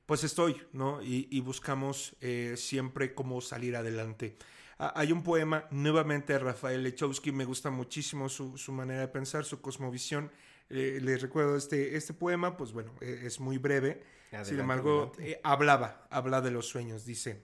[0.06, 1.02] pues estoy, ¿no?
[1.02, 4.36] Y, buscamos eh, siempre cómo salir adelante.
[4.78, 9.60] Hay un poema, nuevamente de Rafael Lechowski, me gusta muchísimo su, manera de pensar, su
[9.60, 10.30] cosmovisión.
[10.70, 14.02] Eh, les recuerdo este, este poema, pues bueno, e, es muy breve
[14.44, 17.42] sin embargo, eh, hablaba, habla de los sueños, dice,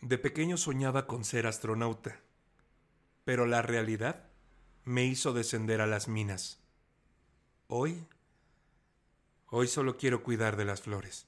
[0.00, 2.20] de pequeño soñaba con ser astronauta,
[3.24, 4.28] pero la realidad
[4.84, 6.60] me hizo descender a las minas.
[7.66, 8.06] Hoy,
[9.48, 11.26] hoy solo quiero cuidar de las flores.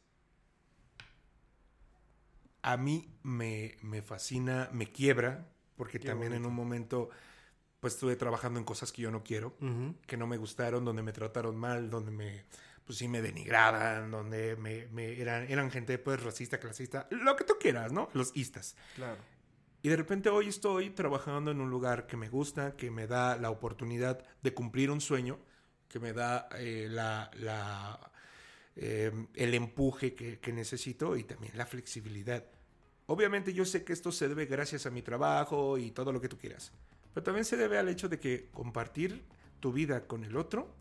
[2.63, 7.11] A mí me, me fascina, me quiebra, porque también en un momento
[7.81, 9.57] pues estuve trabajando en cosas que yo no quiero,
[10.07, 12.45] que no me gustaron, donde me trataron mal, donde me
[12.89, 17.57] pues sí me denigraban, donde me, eran, eran gente pues racista, clasista, lo que tú
[17.61, 18.09] quieras, ¿no?
[18.15, 18.77] Los istas.
[18.95, 19.21] Claro.
[19.83, 23.37] Y de repente hoy estoy trabajando en un lugar que me gusta, que me da
[23.37, 25.39] la oportunidad de cumplir un sueño,
[25.87, 28.11] que me da eh, la, la,
[28.75, 32.43] eh, el empuje que, que necesito y también la flexibilidad.
[33.05, 36.31] Obviamente yo sé que esto se debe gracias a mi trabajo y todo lo que
[36.31, 36.73] tú quieras,
[37.19, 39.25] pero también se debe al hecho de que compartir
[39.59, 40.73] tu vida con el otro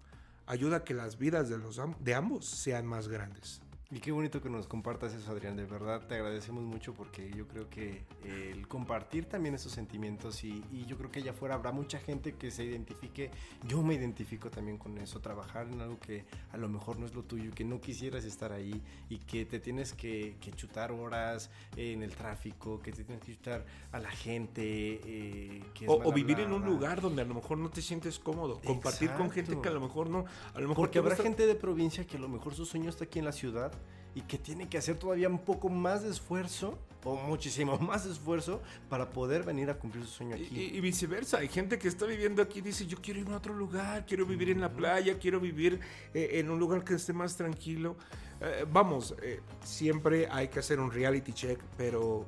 [0.45, 3.59] ayuda a que las vidas de, los, de ambos sean más grandes.
[3.89, 5.55] Y qué bonito que nos compartas eso, Adrián.
[5.55, 10.43] De verdad te agradecemos mucho porque yo creo que eh, el compartir también esos sentimientos
[10.43, 13.31] y, y yo creo que allá afuera habrá mucha gente que se identifique.
[13.65, 15.21] Yo me identifico también con eso.
[15.21, 18.51] Trabajar en algo que a lo mejor no es lo tuyo, que no quisieras estar
[18.51, 23.23] ahí y que te tienes que, que chutar horas en el tráfico, que te tienes
[23.23, 24.99] que chutar a la gente.
[25.05, 28.19] eh, que es O, vivir en un lugar donde a lo mejor no te sientes
[28.19, 28.59] cómodo.
[28.59, 30.25] Compartir con gente que a lo mejor no.
[30.53, 33.05] A lo mejor Porque habrá gente de provincia que a lo mejor su sueño está
[33.05, 33.76] aquí en la ciudad
[34.17, 38.61] y que tiene que hacer todavía un poco más de esfuerzo o muchísimo más esfuerzo
[38.89, 40.47] para poder venir a cumplir su sueño aquí.
[40.51, 43.37] y- y viceversa, hay gente que está viviendo aquí y dice, yo quiero ir a
[43.37, 45.79] otro lugar, quiero vivir en la playa, quiero vivir
[46.15, 47.95] eh, en un lugar que esté más tranquilo.
[48.41, 52.25] Eh, vamos, eh, siempre hay que hacer un reality check, pero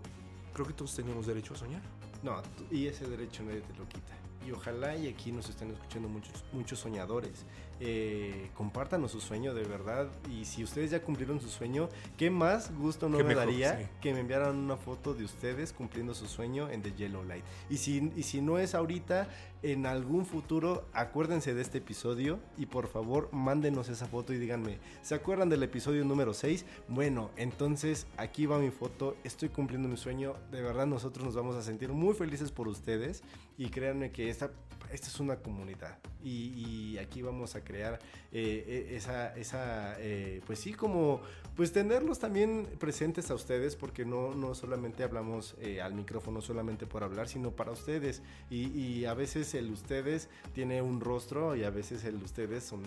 [0.53, 1.81] creo que todos tenemos derecho a soñar.
[2.21, 4.13] No, y ese derecho nadie te lo quita.
[4.45, 7.45] Y ojalá y aquí nos estén escuchando muchos, muchos soñadores.
[7.81, 10.09] Eh, compártanos su sueño de verdad.
[10.29, 13.85] Y si ustedes ya cumplieron su sueño, ¿qué más gusto no me mejor, daría sí.
[14.01, 17.45] que me enviaran una foto de ustedes cumpliendo su sueño en The Yellow Light?
[17.69, 19.29] Y si, y si no es ahorita,
[19.61, 24.77] en algún futuro, acuérdense de este episodio y por favor mándenos esa foto y díganme,
[25.01, 26.65] ¿se acuerdan del episodio número 6?
[26.87, 31.55] Bueno, entonces aquí va mi foto, estoy cumpliendo mi sueño, de verdad nosotros nos vamos
[31.55, 33.21] a sentir muy felices por ustedes
[33.57, 34.51] y créanme que esta,
[34.91, 37.99] esta es una comunidad y, y aquí vamos a crear
[38.31, 41.21] eh, eh, esa, esa eh, pues sí, como
[41.55, 46.85] pues tenerlos también presentes a ustedes porque no, no solamente hablamos eh, al micrófono solamente
[46.87, 51.63] por hablar, sino para ustedes y, y a veces el ustedes tiene un rostro y
[51.63, 52.81] a veces el ustedes son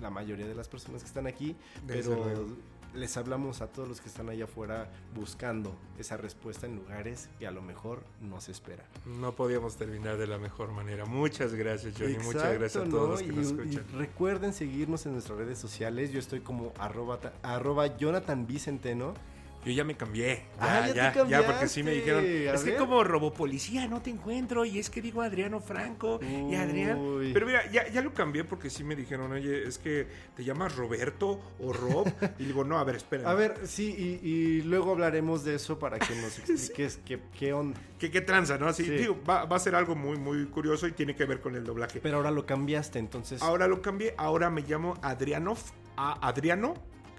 [0.00, 1.54] la mayoría de las personas que están aquí,
[1.86, 2.46] Desde pero luego.
[2.94, 7.46] Les hablamos a todos los que están allá afuera buscando esa respuesta en lugares que
[7.46, 8.86] a lo mejor no se esperan.
[9.06, 11.04] No podíamos terminar de la mejor manera.
[11.06, 12.18] Muchas gracias, Johnny.
[12.18, 12.90] Muchas gracias a ¿no?
[12.90, 13.84] todos los que Y- nos y escuchan.
[13.98, 16.10] recuerden seguirnos en nuestras redes sociales.
[16.12, 19.14] Yo estoy como arroba, arroba Jonathan Vicenteno.
[19.64, 20.44] Yo ya me cambié.
[20.58, 22.24] Ah, Ya, ya te ya, ya, porque sí me dijeron.
[22.24, 24.64] Es que como robopolicía no te encuentro.
[24.64, 26.98] Y es que digo Adriano Franco y Adrián.
[27.32, 30.76] Pero mira, ya, ya lo cambié porque sí me dijeron, oye, es que te llamas
[30.76, 32.06] Roberto o Rob.
[32.38, 33.30] y digo, no, a ver, espera.
[33.30, 37.52] A ver, sí, y, y luego hablaremos de eso para que nos expliques qué, qué
[37.52, 37.78] onda.
[37.98, 38.66] ¿Qué, qué tranza, no?
[38.66, 38.90] Así, Sí.
[38.92, 41.64] digo, va, va a ser algo muy, muy curioso y tiene que ver con el
[41.64, 42.00] doblaje.
[42.00, 43.42] Pero ahora lo cambiaste, entonces.
[43.42, 45.54] Ahora lo cambié, ahora me llamo Adriano,
[45.96, 46.72] a Adriano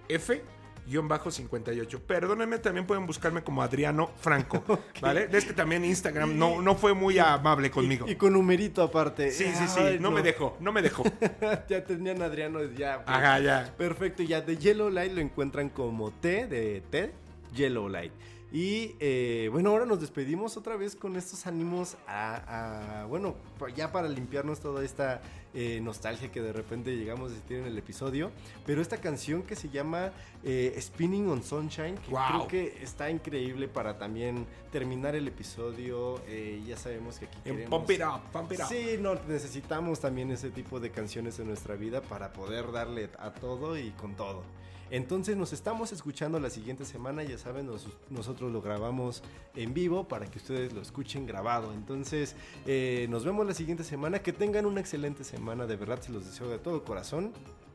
[0.10, 0.42] F.
[0.88, 2.02] Guión bajo 58.
[2.04, 4.64] Perdónenme, también pueden buscarme como Adriano Franco.
[5.02, 5.30] ¿Vale?
[5.32, 8.08] Es que también Instagram no, no fue muy amable conmigo.
[8.08, 9.32] Y, y con numerito aparte.
[9.32, 9.80] sí, sí, sí.
[9.80, 11.04] Ay, no, me dejó, no me dejó.
[11.70, 13.04] ya tenían Adriano, ya.
[13.06, 13.18] pues.
[13.18, 13.74] Ajá, ya.
[13.78, 17.14] Perfecto, ya de Yellow Light lo encuentran como T de T,
[17.54, 18.12] Yellow Light.
[18.54, 23.36] Y eh, bueno, ahora nos despedimos otra vez con estos ánimos a, a- bueno,
[23.78, 25.22] ya para limpiarnos toda esta
[25.54, 28.32] eh, nostalgia que de repente llegamos a sentir en el episodio.
[28.66, 30.12] Pero esta canción que se llama
[30.44, 32.22] eh, Spinning on Sunshine, que Wow.
[32.28, 36.22] creo que está increíble para también terminar el episodio.
[36.28, 37.80] Eh, ya sabemos que aquí En queremos...
[37.80, 38.66] Pump It Up, Pump It Up.
[38.70, 43.32] Sí, no, necesitamos también ese tipo de canciones en nuestra vida para poder darle a
[43.34, 44.44] todo y con todo.
[44.92, 49.24] Entonces nos estamos escuchando la siguiente semana, ya saben, nos- nosotros lo grabamos
[49.56, 51.74] en vivo para que ustedes lo escuchen grabado.
[51.74, 52.36] Entonces
[52.68, 56.26] eh, nos vemos la siguiente semana, que tengan una excelente semana, de verdad se los
[56.26, 57.32] deseo de todo corazón.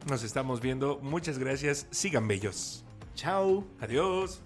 [0.08, 0.98] Nos estamos viendo.
[1.02, 1.86] Muchas gracias.
[1.90, 2.84] Sigan bellos.
[3.16, 3.64] Chao.
[3.80, 4.42] Adiós.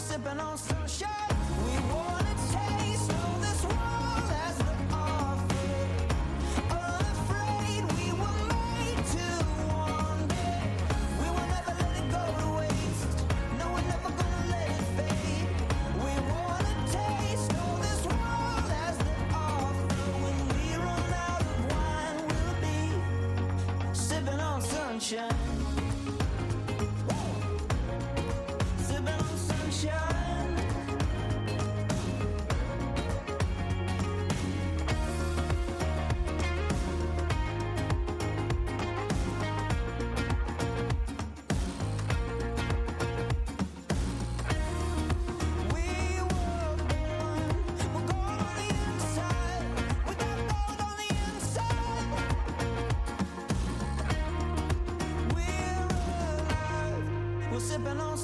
[0.00, 1.17] sipping on some.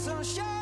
[0.05, 0.54] sunshine.